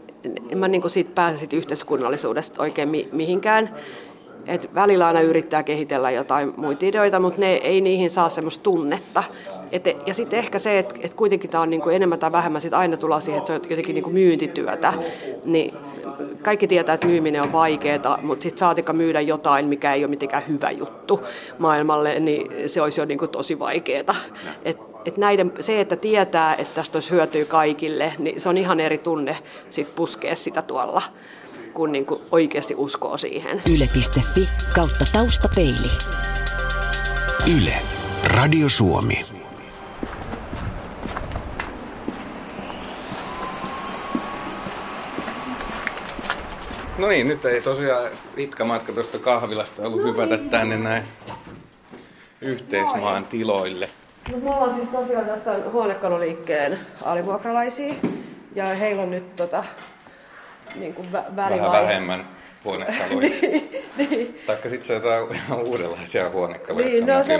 en 0.51 0.59
mä 0.59 0.69
niinku 0.69 0.89
siitä 0.89 1.11
pääse 1.15 1.39
siitä 1.39 1.57
yhteiskunnallisuudesta 1.57 2.63
oikein 2.63 2.89
mi- 2.89 3.09
mihinkään. 3.13 3.75
Et 4.47 4.71
välillä 4.75 5.07
aina 5.07 5.21
yrittää 5.21 5.63
kehitellä 5.63 6.11
jotain 6.11 6.53
muita 6.57 6.87
ideoita, 6.87 7.21
mutta 7.21 7.41
ne 7.41 7.55
ei 7.55 7.81
niihin 7.81 8.11
saa 8.11 8.29
semmoista 8.29 8.63
tunnetta. 8.63 9.25
Et, 9.73 9.85
ja 10.07 10.15
sitten 10.15 10.39
ehkä 10.39 10.59
se, 10.59 10.79
että 10.79 10.95
et 11.01 11.15
kuitenkin 11.15 11.51
tämä 11.51 11.63
on 11.63 11.71
niinku 11.71 11.89
enemmän 11.89 12.19
tai 12.19 12.33
vähemmän 12.33 12.61
sit 12.61 12.75
aina 12.75 12.97
tullaan 12.97 13.23
siihen, 13.23 13.39
että 13.39 13.47
se 13.47 13.53
on 13.53 13.61
jotenkin 13.71 13.95
niinku 13.95 14.11
myyntityötä. 14.11 14.93
Niin 15.45 15.75
kaikki 16.43 16.67
tietää, 16.67 16.95
että 16.95 17.07
myyminen 17.07 17.43
on 17.43 17.53
vaikeaa, 17.53 18.19
mutta 18.23 18.43
sitten 18.43 18.59
saatika 18.59 18.93
myydä 18.93 19.21
jotain, 19.21 19.67
mikä 19.67 19.95
ei 19.95 20.05
ole 20.05 20.11
mitenkään 20.11 20.49
hyvä 20.49 20.71
juttu 20.71 21.21
maailmalle, 21.59 22.21
niin 22.21 22.69
se 22.69 22.83
olisi 22.83 23.01
jo 23.01 23.05
niinku 23.05 23.29
tosi 23.29 23.59
vaikeaa. 23.59 24.15
Et, 24.65 24.79
et 25.05 25.17
näiden, 25.17 25.53
se, 25.61 25.81
että 25.81 25.97
tietää, 25.97 26.55
että 26.55 26.75
tästä 26.75 26.97
olisi 26.97 27.11
hyötyä 27.11 27.45
kaikille, 27.45 28.13
niin 28.19 28.41
se 28.41 28.49
on 28.49 28.57
ihan 28.57 28.81
eri 28.81 28.99
tunne 28.99 29.37
sit 29.71 29.95
puskea 29.95 30.35
sitä 30.35 30.63
tuolla 30.63 31.03
kun 31.75 31.93
niin 31.93 32.07
kuin 32.07 32.21
oikeasti 32.31 32.75
uskoo 32.77 33.17
siihen. 33.17 33.63
Yle.fi 33.75 34.49
kautta 34.75 35.05
taustapeili. 35.13 35.91
Yle. 37.59 37.75
Radio 38.25 38.69
Suomi. 38.69 39.25
No 46.99 47.09
niin, 47.09 47.29
nyt 47.29 47.45
ei 47.45 47.63
tosiaan 47.63 48.11
pitkä 48.35 48.65
matka 48.65 48.93
tuosta 48.93 49.19
kahvilasta 49.19 49.83
ollut 49.83 50.03
no 50.03 50.13
hypätä 50.13 50.37
niin. 50.37 50.51
tänne 50.51 50.77
näin 50.77 51.05
yhteismaan 52.41 53.25
tiloille. 53.25 53.89
No, 54.33 54.39
me 54.39 54.51
ollaan 54.51 54.75
siis 54.75 54.89
tosiaan 54.89 55.27
tästä 55.27 55.57
huonekaluliikkeen 55.73 56.79
alivuokralaisia 57.03 57.95
ja 58.55 58.67
heillä 58.67 59.03
on 59.03 59.11
nyt 59.11 59.37
tota, 59.37 59.65
niin 60.75 60.95
kuin 60.95 61.09
vä- 61.13 61.37
Vähän 61.37 61.73
vähemmän 61.73 62.27
huonekaluja. 62.65 63.29
niin, 63.43 63.71
niin. 63.97 64.41
Taikka 64.47 64.69
sitten 64.69 64.87
se 64.87 64.95
jotain 64.95 65.27
uudenlaisia 65.69 66.31
huonekaluja, 66.31 66.87
niin, 66.87 67.07
no. 67.07 67.25
Se, 67.25 67.39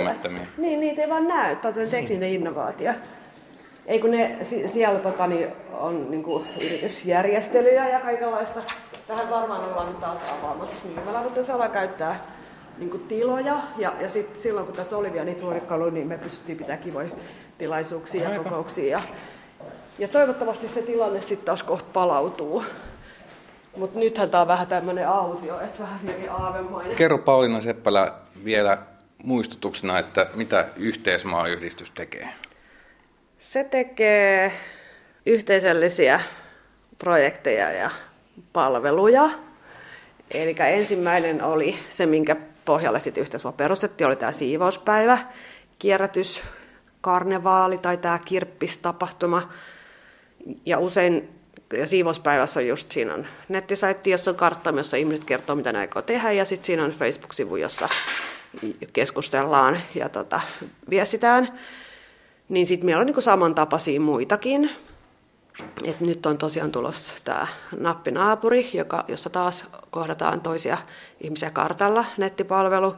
niin, 0.57 0.79
niitä 0.79 1.01
ei 1.01 1.09
vaan 1.09 1.27
näy. 1.27 1.55
Tämä 1.55 1.73
on 1.83 1.89
tekninen 1.89 2.29
innovaatio. 2.29 2.91
Ei 3.85 3.99
kun 3.99 4.11
ne, 4.11 4.37
siellä 4.65 4.99
tota, 4.99 5.27
niin, 5.27 5.47
on 5.73 6.11
niin 6.11 6.23
kuin, 6.23 6.47
yritysjärjestelyjä 6.61 7.89
ja 7.89 7.99
kaikenlaista. 7.99 8.61
Tähän 9.07 9.29
varmaan 9.29 9.63
ollaan 9.63 9.87
nyt 9.87 9.99
taas 9.99 10.19
avaamassa 10.39 10.85
myymälä, 10.95 11.23
mutta 11.23 11.43
saa 11.43 11.69
käyttää 11.69 12.25
niin 12.77 12.89
kuin 12.89 13.03
tiloja. 13.03 13.55
Ja, 13.77 13.93
ja 13.99 14.09
sit 14.09 14.35
silloin 14.37 14.65
kun 14.65 14.75
tässä 14.75 14.97
oli 14.97 15.13
vielä 15.13 15.25
niitä 15.25 15.43
huonekaluja, 15.43 15.91
niin 15.91 16.07
me 16.07 16.17
pystyttiin 16.17 16.57
pitämään 16.57 16.83
kivoja 16.83 17.09
tilaisuuksia 17.57 18.29
ja 18.29 18.39
kokouksia. 18.39 18.97
Ja, 18.97 19.01
ja 19.99 20.07
toivottavasti 20.07 20.69
se 20.69 20.81
tilanne 20.81 21.21
sitten 21.21 21.45
taas 21.45 21.63
kohta 21.63 21.89
palautuu. 21.93 22.63
Mutta 23.77 23.99
nythän 23.99 24.29
tämä 24.29 24.41
on 24.41 24.47
vähän 24.47 24.67
tämmöinen 24.67 25.09
autio, 25.09 25.59
että 25.59 25.83
vähän 25.83 25.99
jotenkin 26.03 26.31
aavemainen. 26.31 26.95
Kerro 26.95 27.17
Pauliina 27.17 27.61
Seppälä 27.61 28.13
vielä 28.45 28.77
muistutuksena, 29.23 29.99
että 29.99 30.27
mitä 30.33 30.65
yhteismaayhdistys 30.75 31.91
tekee? 31.91 32.29
Se 33.39 33.63
tekee 33.63 34.51
yhteisöllisiä 35.25 36.21
projekteja 36.97 37.71
ja 37.71 37.91
palveluja. 38.53 39.29
Eli 40.31 40.55
ensimmäinen 40.59 41.43
oli 41.43 41.79
se, 41.89 42.05
minkä 42.05 42.35
pohjalle 42.65 42.99
sitten 42.99 43.21
yhteismaa 43.21 43.53
perustettiin, 43.53 44.07
oli 44.07 44.15
tämä 44.15 44.31
siivouspäivä, 44.31 45.17
kierrätys, 45.79 46.41
karnevaali 47.01 47.77
tai 47.77 47.97
tämä 47.97 48.19
kirppistapahtuma. 48.19 49.49
Ja 50.65 50.79
usein 50.79 51.40
ja 51.71 51.87
siivouspäivässä 51.87 52.59
on 52.59 52.67
just 52.67 52.91
siinä 52.91 53.13
on 53.13 53.27
nettisaitti, 53.49 54.09
jossa 54.09 54.31
on 54.31 54.37
kartta, 54.37 54.69
jossa 54.69 54.97
ihmiset 54.97 55.25
kertoo, 55.25 55.55
mitä 55.55 55.71
ne 55.71 55.79
aikoo 55.79 56.01
tehdä, 56.01 56.31
ja 56.31 56.45
sitten 56.45 56.65
siinä 56.65 56.83
on 56.83 56.91
Facebook-sivu, 56.91 57.55
jossa 57.55 57.89
keskustellaan 58.93 59.77
ja 59.95 60.09
tota, 60.09 60.41
viestitään. 60.89 61.59
Niin 62.49 62.67
sitten 62.67 62.85
meillä 62.85 62.99
on 62.99 63.05
niinku 63.05 63.21
samantapaisia 63.21 64.01
muitakin. 64.01 64.69
Et 65.83 65.99
nyt 65.99 66.25
on 66.25 66.37
tosiaan 66.37 66.71
tulossa 66.71 67.13
tämä 67.23 67.47
nappinaapuri, 67.79 68.69
joka, 68.73 69.05
jossa 69.07 69.29
taas 69.29 69.65
kohdataan 69.89 70.41
toisia 70.41 70.77
ihmisiä 71.21 71.49
kartalla, 71.49 72.05
nettipalvelu. 72.17 72.95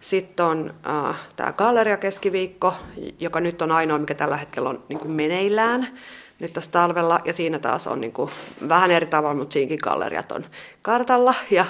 Sitten 0.00 0.46
on 0.46 0.74
äh, 0.86 1.16
tämä 1.36 1.52
galleria 1.52 1.96
keskiviikko, 1.96 2.74
joka 3.18 3.40
nyt 3.40 3.62
on 3.62 3.72
ainoa, 3.72 3.98
mikä 3.98 4.14
tällä 4.14 4.36
hetkellä 4.36 4.68
on 4.68 4.82
niin 4.88 4.98
kuin 4.98 5.12
meneillään 5.12 5.98
nyt 6.42 6.52
tässä 6.52 6.70
talvella. 6.70 7.20
Ja 7.24 7.32
siinä 7.32 7.58
taas 7.58 7.86
on 7.86 8.00
niin 8.00 8.12
kuin 8.12 8.30
vähän 8.68 8.90
eri 8.90 9.06
tavalla, 9.06 9.34
mutta 9.34 9.52
siinkin 9.52 9.78
galleriat 9.82 10.32
on 10.32 10.44
kartalla. 10.82 11.34
Ja 11.50 11.64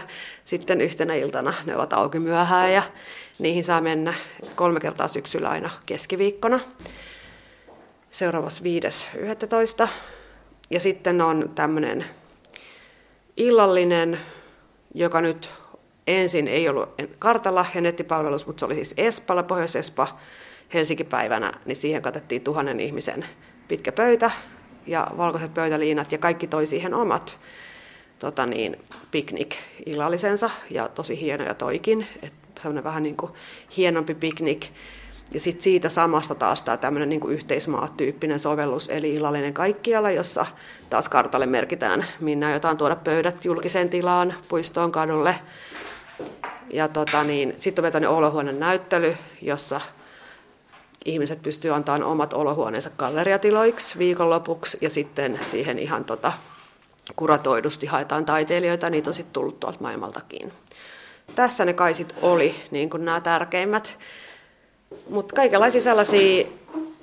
sitten 0.44 0.80
yhtenä 0.80 1.14
iltana 1.14 1.54
ne 1.64 1.76
ovat 1.76 1.92
auki 1.92 2.18
myöhään 2.18 2.72
ja 2.72 2.82
niihin 3.38 3.64
saa 3.64 3.80
mennä 3.80 4.14
kolme 4.54 4.80
kertaa 4.80 5.08
syksyllä 5.08 5.48
aina 5.48 5.70
keskiviikkona. 5.86 6.60
seuraavassa 8.10 8.64
5.11. 9.84 9.88
Ja 10.70 10.80
sitten 10.80 11.20
on 11.20 11.50
tämmöinen 11.54 12.04
illallinen, 13.36 14.20
joka 14.94 15.20
nyt 15.20 15.50
ensin 16.06 16.48
ei 16.48 16.68
ollut 16.68 16.88
kartalla 17.18 17.66
ja 17.74 17.80
nettipalvelussa, 17.80 18.46
mutta 18.46 18.60
se 18.60 18.66
oli 18.66 18.74
siis 18.74 18.94
Espalla, 18.96 19.42
Pohjois-Espa, 19.42 20.18
Helsinki-päivänä, 20.74 21.52
niin 21.64 21.76
siihen 21.76 22.02
katettiin 22.02 22.42
tuhannen 22.42 22.80
ihmisen 22.80 23.24
pitkä 23.68 23.92
pöytä 23.92 24.30
ja 24.86 25.06
valkoiset 25.16 25.54
pöytäliinat 25.54 26.12
ja 26.12 26.18
kaikki 26.18 26.46
toi 26.46 26.66
siihen 26.66 26.94
omat 26.94 27.36
tota 28.18 28.46
niin, 28.46 28.76
piknik 29.10 29.56
illallisensa 29.86 30.50
ja 30.70 30.88
tosi 30.88 31.20
hienoja 31.20 31.54
toikin, 31.54 32.06
että 32.22 32.62
semmoinen 32.62 32.84
vähän 32.84 33.02
niin 33.02 33.16
kuin 33.16 33.32
hienompi 33.76 34.14
piknik. 34.14 34.66
Ja 35.34 35.40
sitten 35.40 35.62
siitä 35.62 35.88
samasta 35.88 36.34
taas 36.34 36.62
tämä 36.62 36.76
tämmöinen 36.76 37.08
niin 37.08 37.30
yhteismaatyyppinen 37.30 38.40
sovellus, 38.40 38.88
eli 38.88 39.14
illallinen 39.14 39.54
kaikkialla, 39.54 40.10
jossa 40.10 40.46
taas 40.90 41.08
kartalle 41.08 41.46
merkitään, 41.46 42.04
minne 42.20 42.46
aiotaan 42.46 42.76
tuoda 42.76 42.96
pöydät 42.96 43.44
julkiseen 43.44 43.90
tilaan, 43.90 44.34
puistoon, 44.48 44.92
kadulle. 44.92 45.34
Ja 46.72 46.88
tota 46.88 47.24
niin, 47.24 47.54
sitten 47.56 47.84
on 47.84 47.92
vielä 47.92 48.10
olohuoneen 48.10 48.60
näyttely, 48.60 49.16
jossa 49.42 49.80
ihmiset 51.04 51.42
pystyvät 51.42 51.76
antamaan 51.76 52.02
omat 52.02 52.32
olohuoneensa 52.32 52.90
galleriatiloiksi 52.98 53.98
viikonlopuksi 53.98 54.78
ja 54.80 54.90
sitten 54.90 55.38
siihen 55.42 55.78
ihan 55.78 56.04
tota, 56.04 56.32
kuratoidusti 57.16 57.86
haetaan 57.86 58.24
taiteilijoita, 58.24 58.90
niitä 58.90 59.10
on 59.10 59.14
sitten 59.14 59.32
tullut 59.32 59.60
tuolta 59.60 59.78
maailmaltakin. 59.80 60.52
Tässä 61.34 61.64
ne 61.64 61.72
kai 61.72 61.94
sit 61.94 62.14
oli 62.22 62.54
niin 62.70 62.90
kuin 62.90 63.04
nämä 63.04 63.20
tärkeimmät. 63.20 63.98
Mutta 65.10 65.34
kaikenlaisia 65.36 65.80
sellaisia 65.80 66.46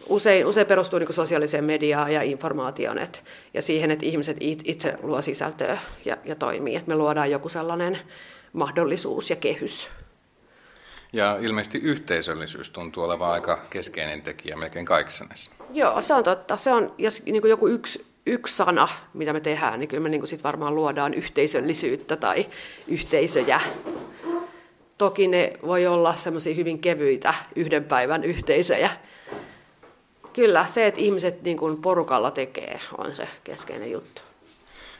usein, 0.09 0.45
usein 0.45 0.67
perustuu 0.67 0.99
niin 0.99 1.13
sosiaaliseen 1.13 1.63
mediaan 1.63 2.13
ja 2.13 2.21
informaatioon 2.21 2.99
et, 2.99 3.23
ja 3.53 3.61
siihen, 3.61 3.91
että 3.91 4.05
ihmiset 4.05 4.37
itse 4.39 4.95
luo 5.01 5.21
sisältöä 5.21 5.77
ja, 6.05 6.17
ja 6.25 6.35
toimii. 6.35 6.75
Että 6.75 6.89
me 6.89 6.95
luodaan 6.95 7.31
joku 7.31 7.49
sellainen 7.49 7.99
mahdollisuus 8.53 9.29
ja 9.29 9.35
kehys. 9.35 9.91
Ja 11.13 11.37
ilmeisesti 11.41 11.77
yhteisöllisyys 11.77 12.69
tuntuu 12.69 13.03
olevan 13.03 13.31
aika 13.31 13.59
keskeinen 13.69 14.21
tekijä 14.21 14.55
melkein 14.55 14.85
kaikissa 14.85 15.25
näissä. 15.25 15.51
Joo, 15.73 16.01
se 16.01 16.13
on 16.13 16.23
totta. 16.23 16.57
Se 16.57 16.71
on, 16.71 16.93
jos 16.97 17.25
niin 17.25 17.49
joku 17.49 17.67
yksi, 17.67 18.05
yksi 18.25 18.55
sana, 18.55 18.87
mitä 19.13 19.33
me 19.33 19.39
tehdään, 19.39 19.79
niin 19.79 19.87
kyllä 19.87 20.03
me 20.03 20.09
niin 20.09 20.27
sit 20.27 20.43
varmaan 20.43 20.75
luodaan 20.75 21.13
yhteisöllisyyttä 21.13 22.15
tai 22.15 22.45
yhteisöjä. 22.87 23.61
Toki 24.97 25.27
ne 25.27 25.53
voi 25.65 25.87
olla 25.87 26.15
semmoisia 26.15 26.55
hyvin 26.55 26.79
kevyitä 26.79 27.33
yhden 27.55 27.83
päivän 27.83 28.23
yhteisöjä. 28.23 28.91
Kyllä, 30.33 30.67
se, 30.67 30.87
että 30.87 31.01
ihmiset 31.01 31.41
niin 31.41 31.81
porukalla 31.81 32.31
tekee, 32.31 32.79
on 32.97 33.15
se 33.15 33.27
keskeinen 33.43 33.91
juttu. 33.91 34.21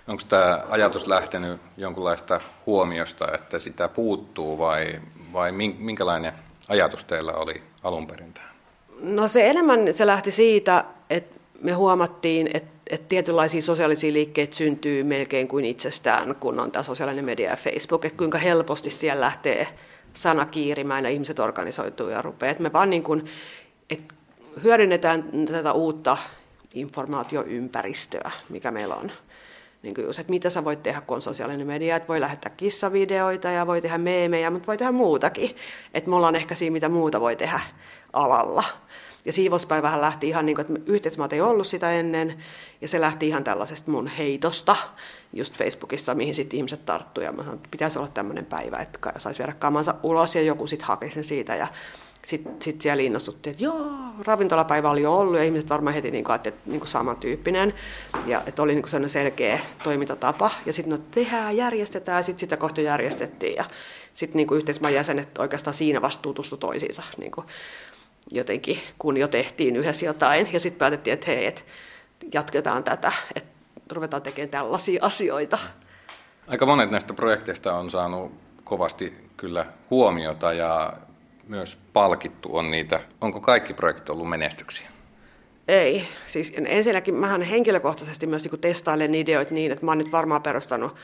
Onko 0.10 0.24
tämä 0.30 0.60
ajatus 0.70 1.08
lähtenyt 1.08 1.62
jonkunlaista 1.78 2.42
huomiosta, 2.66 3.28
että 3.36 3.60
sitä 3.60 3.88
puuttuu 3.88 4.58
vai, 4.58 5.00
vai 5.34 5.52
minkälainen 5.78 6.34
ajatus 6.68 7.04
teillä 7.04 7.34
oli 7.34 7.64
alun 7.84 8.08
perin 8.08 8.34
tähän? 8.34 8.50
No 9.02 9.28
se 9.28 9.50
enemmän 9.50 9.94
se 9.94 10.08
lähti 10.08 10.32
siitä, 10.32 10.86
että 11.10 11.40
me 11.62 11.72
huomattiin, 11.72 12.50
että, 12.54 12.72
että 12.90 13.08
tietynlaisia 13.10 13.62
sosiaalisia 13.62 14.14
liikkeitä 14.14 14.56
syntyy 14.56 15.04
melkein 15.04 15.48
kuin 15.48 15.66
itsestään, 15.66 16.36
kun 16.36 16.60
on 16.60 16.72
tämä 16.72 16.84
sosiaalinen 16.84 17.26
media 17.26 17.50
ja 17.50 17.56
Facebook, 17.56 18.06
että 18.06 18.18
kuinka 18.18 18.38
helposti 18.38 18.90
siellä 18.90 19.22
lähtee 19.22 19.68
sana 20.14 20.46
kiirimään 20.46 21.04
ja 21.04 21.10
ihmiset 21.10 21.40
organisoituu 21.40 22.10
ja 22.10 22.22
rupeaa. 22.22 22.52
Että 22.52 22.64
me 22.64 22.74
vaan 22.74 22.90
niin 22.90 23.04
kuin, 23.04 23.26
että 23.90 24.14
hyödynnetään 24.64 25.24
tätä 25.52 25.74
uutta 25.74 26.18
informaatioympäristöä, 26.74 28.32
mikä 28.50 28.72
meillä 28.72 28.96
on 28.96 29.12
niin 29.82 29.96
kuin 29.96 30.06
just, 30.06 30.20
että 30.20 30.32
mitä 30.32 30.50
sä 30.50 30.66
voit 30.66 30.84
tehdä, 30.84 31.02
kun 31.02 31.16
on 31.16 31.22
sosiaalinen 31.22 31.68
media, 31.68 31.96
että 31.96 32.08
voi 32.08 32.22
lähettää 32.22 32.52
kissavideoita 32.58 33.48
ja 33.48 33.68
voi 33.68 33.82
tehdä 33.82 33.98
meemejä, 33.98 34.50
mutta 34.50 34.68
voi 34.68 34.78
tehdä 34.78 34.92
muutakin. 34.92 35.56
Että 35.94 36.10
me 36.10 36.16
ollaan 36.16 36.36
ehkä 36.36 36.56
siinä, 36.56 36.74
mitä 36.74 36.90
muuta 36.90 37.22
voi 37.22 37.36
tehdä 37.36 37.60
alalla. 38.14 38.64
Ja 39.26 39.34
siivouspäivähän 39.34 40.02
lähti 40.02 40.28
ihan 40.28 40.46
niin 40.46 40.56
kuin, 40.56 40.66
että 40.66 40.92
yhteismaat 40.92 41.34
ei 41.34 41.42
ollut 41.42 41.68
sitä 41.68 41.92
ennen, 41.92 42.44
ja 42.82 42.88
se 42.88 43.02
lähti 43.02 43.28
ihan 43.28 43.44
tällaisesta 43.44 43.92
mun 43.92 44.08
heitosta 44.08 44.76
just 45.34 45.56
Facebookissa, 45.56 46.16
mihin 46.16 46.36
sitten 46.36 46.58
ihmiset 46.58 46.86
tarttuivat. 46.86 47.28
Ja 47.28 47.38
mä 47.38 47.44
sanoin, 47.44 47.58
että 47.58 47.70
pitäisi 47.72 48.00
olla 48.00 48.08
tämmöinen 48.08 48.46
päivä, 48.46 48.78
että 48.78 49.14
saisi 49.18 49.40
viedä 49.40 49.54
kamansa 49.54 49.96
ulos, 50.04 50.36
ja 50.36 50.42
joku 50.42 50.68
sitten 50.68 50.88
haki 50.88 51.10
sen 51.10 51.24
siitä, 51.24 51.56
ja 51.56 51.68
sitten 52.26 52.56
sit 52.62 52.82
siellä 52.82 53.04
innostuttiin, 53.04 53.52
että 53.52 53.64
joo, 53.64 53.90
ravintolapäivä 54.26 54.90
oli 54.90 55.02
jo 55.02 55.18
ollut 55.18 55.36
ja 55.36 55.44
ihmiset 55.44 55.70
varmaan 55.70 55.94
heti 55.94 56.12
niin 56.12 56.24
kuin, 56.24 56.36
että, 56.36 56.52
niin 56.66 56.80
kuin 56.80 56.88
samantyyppinen. 56.90 57.74
Ja 58.26 58.42
että 58.46 58.62
oli 58.62 58.74
niin 58.74 58.82
kuin 58.82 58.90
sellainen 58.90 59.10
selkeä 59.10 59.60
toimintatapa. 59.84 60.52
Ja 60.66 60.74
sitten 60.74 61.00
no 61.00 61.06
tehdään, 61.12 61.58
järjestetään 61.58 62.18
ja 62.18 62.24
sitten 62.24 62.40
sitä 62.40 62.58
kohta 62.58 62.82
järjestettiin. 62.82 63.56
Ja 63.56 63.66
sitten 64.14 64.38
niin 64.38 64.58
yhteismaan 64.58 64.94
jäsenet 64.94 65.38
oikeastaan 65.38 65.74
siinä 65.74 66.02
vasta 66.02 66.22
tutustu 66.22 66.58
toisiinsa 66.58 67.04
niin 67.18 67.32
kuin 67.32 67.48
jotenkin, 68.32 68.80
kun 69.00 69.18
jo 69.18 69.28
tehtiin 69.28 69.76
yhdessä 69.76 70.06
jotain. 70.06 70.50
Ja 70.54 70.60
sitten 70.60 70.80
päätettiin, 70.80 71.14
että 71.14 71.26
hei, 71.28 71.46
että 71.46 71.62
jatketaan 72.34 72.84
tätä, 72.84 73.12
että 73.36 73.50
ruvetaan 73.92 74.22
tekemään 74.22 74.50
tällaisia 74.50 75.06
asioita. 75.06 75.58
Aika 76.48 76.66
monet 76.66 76.92
näistä 76.92 77.14
projekteista 77.14 77.74
on 77.74 77.92
saanut 77.92 78.32
kovasti 78.64 79.14
kyllä 79.38 79.66
huomiota 79.90 80.54
ja 80.54 80.94
myös 81.50 81.78
palkittu 81.94 82.50
on 82.58 82.72
niitä. 82.72 83.00
Onko 83.22 83.42
kaikki 83.42 83.74
projektit 83.74 84.10
ollut 84.10 84.30
menestyksiä? 84.30 84.90
Ei. 85.68 86.04
Siis 86.26 86.54
ensinnäkin 86.66 87.14
mähän 87.14 87.42
henkilökohtaisesti 87.42 88.28
myös 88.28 88.52
niin 88.52 88.62
testailen 88.62 89.16
ideoita 89.16 89.54
niin, 89.54 89.72
että 89.72 89.86
mä 89.86 89.92
oon 89.92 89.98
nyt 89.98 90.12
varmaan 90.12 90.42
perustanut 90.42 90.96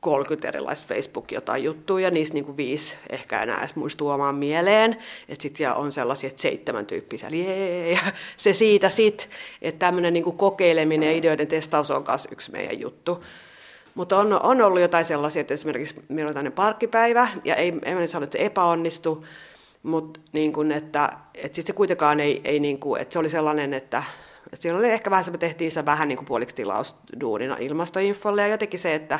30 0.00 0.48
erilaista 0.48 0.94
Facebook-jotain 0.94 1.64
juttuja, 1.64 2.04
ja 2.04 2.10
niistä 2.10 2.34
niin 2.34 2.44
kuin 2.44 2.56
viisi 2.56 2.96
ehkä 3.10 3.42
enää 3.42 3.58
edes 3.58 3.76
muistuu 3.76 4.08
omaan 4.08 4.34
mieleen. 4.34 4.96
Että 5.28 5.42
sitten 5.42 5.74
on 5.74 5.92
sellaisia, 5.92 6.28
että 6.28 6.42
seitsemän 6.42 6.86
tyyppisiä, 6.86 7.28
jee, 7.28 7.92
ja 7.92 8.00
se 8.36 8.52
siitä 8.52 8.88
sitten, 8.88 9.26
että 9.62 9.86
tämmöinen 9.86 10.12
niin 10.12 10.24
kuin 10.24 10.36
kokeileminen 10.36 11.08
ja 11.08 11.16
ideoiden 11.16 11.46
testaus 11.46 11.90
on 11.90 12.04
myös 12.08 12.28
yksi 12.30 12.52
meidän 12.52 12.80
juttu. 12.80 13.24
Mutta 13.94 14.18
on, 14.18 14.42
on 14.42 14.62
ollut 14.62 14.80
jotain 14.80 15.04
sellaisia, 15.04 15.40
että 15.40 15.54
esimerkiksi 15.54 16.02
meillä 16.08 16.28
on 16.28 16.34
tämmöinen 16.34 16.52
parkkipäivä, 16.52 17.28
ja 17.44 17.54
ei, 17.54 17.72
ei 17.84 17.94
nyt 17.94 18.10
sano, 18.10 18.24
että 18.24 18.38
se 18.38 18.44
epäonnistu, 18.44 19.24
mutta 19.84 20.20
niin 20.32 20.52
kuin, 20.52 20.72
että, 20.72 21.10
että 21.34 21.56
sit 21.56 21.66
se 21.66 21.72
kuitenkaan 21.72 22.20
ei, 22.20 22.40
ei 22.44 22.60
niin 22.60 22.78
kuin, 22.78 23.00
että 23.00 23.12
se 23.12 23.18
oli 23.18 23.30
sellainen, 23.30 23.74
että, 23.74 24.02
että 24.44 24.56
siellä 24.56 24.78
oli 24.78 24.90
ehkä 24.90 25.10
vähän 25.10 25.24
se, 25.24 25.30
me 25.30 25.38
tehtiin 25.38 25.72
se 25.72 25.84
vähän 25.84 26.08
niin 26.08 26.16
kuin 26.16 26.26
puoliksi 26.26 26.56
tilausduunina 26.56 27.56
ilmastoinfolle. 27.60 28.42
Ja 28.42 28.48
jotenkin 28.48 28.80
se, 28.80 28.94
että 28.94 29.18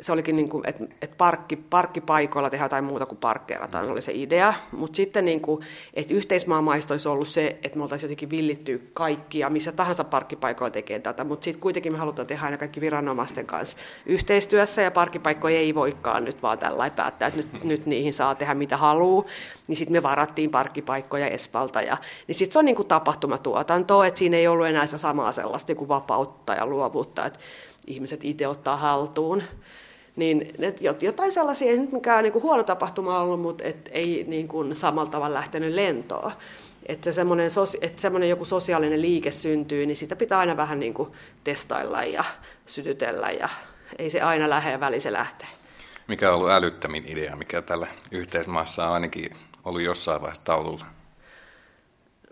se 0.00 0.12
olikin, 0.12 0.36
niin 0.36 0.48
kuin, 0.48 0.68
että, 0.68 0.84
että 1.02 1.16
parkki, 1.16 1.56
parkkipaikoilla 1.56 2.50
tehdään 2.50 2.64
jotain 2.66 2.84
muuta 2.84 3.06
kuin 3.06 3.18
parkkeerataan, 3.18 3.90
oli 3.90 4.02
se 4.02 4.12
idea. 4.14 4.54
Mutta 4.72 4.96
sitten, 4.96 5.24
niin 5.24 5.40
kuin, 5.40 5.60
että 5.94 6.14
yhteismaamaista 6.14 6.94
olisi 6.94 7.08
ollut 7.08 7.28
se, 7.28 7.58
että 7.62 7.78
me 7.78 7.82
oltaisiin 7.82 8.08
jotenkin 8.08 8.30
villitty 8.30 8.90
kaikkia, 8.92 9.50
missä 9.50 9.72
tahansa 9.72 10.04
parkkipaikoilla 10.04 10.70
tekee 10.72 10.98
tätä. 10.98 11.24
Mutta 11.24 11.44
sitten 11.44 11.60
kuitenkin 11.60 11.92
me 11.92 11.98
halutaan 11.98 12.28
tehdä 12.28 12.44
aina 12.44 12.56
kaikki 12.56 12.80
viranomaisten 12.80 13.46
kanssa 13.46 13.76
yhteistyössä, 14.06 14.82
ja 14.82 14.90
parkkipaikkoja 14.90 15.58
ei 15.58 15.74
voikaan 15.74 16.24
nyt 16.24 16.42
vaan 16.42 16.58
tällä 16.58 16.90
päättää, 16.90 17.28
että 17.28 17.40
nyt, 17.40 17.64
nyt 17.64 17.86
niihin 17.86 18.14
saa 18.14 18.34
tehdä 18.34 18.54
mitä 18.54 18.76
haluaa. 18.76 19.24
Niin 19.68 19.76
sitten 19.76 19.92
me 19.92 20.02
varattiin 20.02 20.50
parkkipaikkoja 20.50 21.28
Espalta. 21.28 21.82
Ja, 21.82 21.96
niin 22.26 22.34
sitten 22.34 22.52
se 22.52 22.58
on 22.58 22.64
niin 22.64 22.76
kuin 22.76 22.88
tapahtumatuotanto, 22.88 24.04
että 24.04 24.18
siinä 24.18 24.36
ei 24.36 24.48
ollut 24.48 24.66
enää 24.66 24.86
samaa 24.86 25.32
sellaista 25.32 25.70
niin 25.70 25.76
kuin 25.76 25.88
vapautta 25.88 26.54
ja 26.54 26.66
luovuutta, 26.66 27.26
että 27.26 27.38
ihmiset 27.86 28.24
itse 28.24 28.48
ottaa 28.48 28.76
haltuun 28.76 29.42
niin 30.16 30.54
jotain 31.00 31.32
sellaisia, 31.32 31.70
ei 31.70 31.78
nyt 31.78 31.92
mikään 31.92 32.22
niin 32.22 32.32
kuin 32.32 32.42
huono 32.42 32.62
tapahtuma 32.62 33.18
ollut, 33.18 33.40
mutta 33.40 33.64
et 33.64 33.88
ei 33.92 34.24
niin 34.28 34.48
kuin 34.48 34.76
samalla 34.76 35.10
tavalla 35.10 35.34
lähtenyt 35.34 35.74
lentoon. 35.74 36.32
Että 36.86 37.04
se 37.04 37.12
semmoinen, 37.12 37.48
että 37.80 38.02
semmoinen 38.02 38.28
joku 38.28 38.44
sosiaalinen 38.44 39.02
liike 39.02 39.30
syntyy, 39.30 39.86
niin 39.86 39.96
sitä 39.96 40.16
pitää 40.16 40.38
aina 40.38 40.56
vähän 40.56 40.80
niin 40.80 40.94
kuin 40.94 41.12
testailla 41.44 42.04
ja 42.04 42.24
sytytellä 42.66 43.30
ja 43.30 43.48
ei 43.98 44.10
se 44.10 44.20
aina 44.20 44.50
lähde 44.50 44.70
ja 44.70 44.80
väli 44.80 45.00
se 45.00 45.12
lähtee. 45.12 45.48
Mikä 46.08 46.28
on 46.28 46.34
ollut 46.34 46.50
älyttömin 46.50 47.04
idea, 47.06 47.36
mikä 47.36 47.62
tällä 47.62 47.86
yhteismaassa 48.10 48.86
on 48.86 48.94
ainakin 48.94 49.36
ollut 49.64 49.82
jossain 49.82 50.20
vaiheessa 50.20 50.44
taululla? 50.44 50.86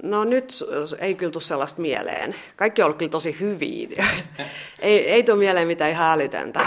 No 0.03 0.25
nyt 0.25 0.53
ei 0.99 1.15
kyllä 1.15 1.33
tule 1.33 1.43
sellaista 1.43 1.81
mieleen. 1.81 2.35
Kaikki 2.57 2.83
on 2.83 2.87
ollut 2.87 2.99
kyllä 2.99 3.11
tosi 3.11 3.37
hyviä 3.41 4.07
ei, 4.79 5.11
ei 5.11 5.23
tule 5.23 5.37
mieleen 5.37 5.67
mitään 5.67 5.91
ihan 5.91 6.13
älytöntä. 6.13 6.61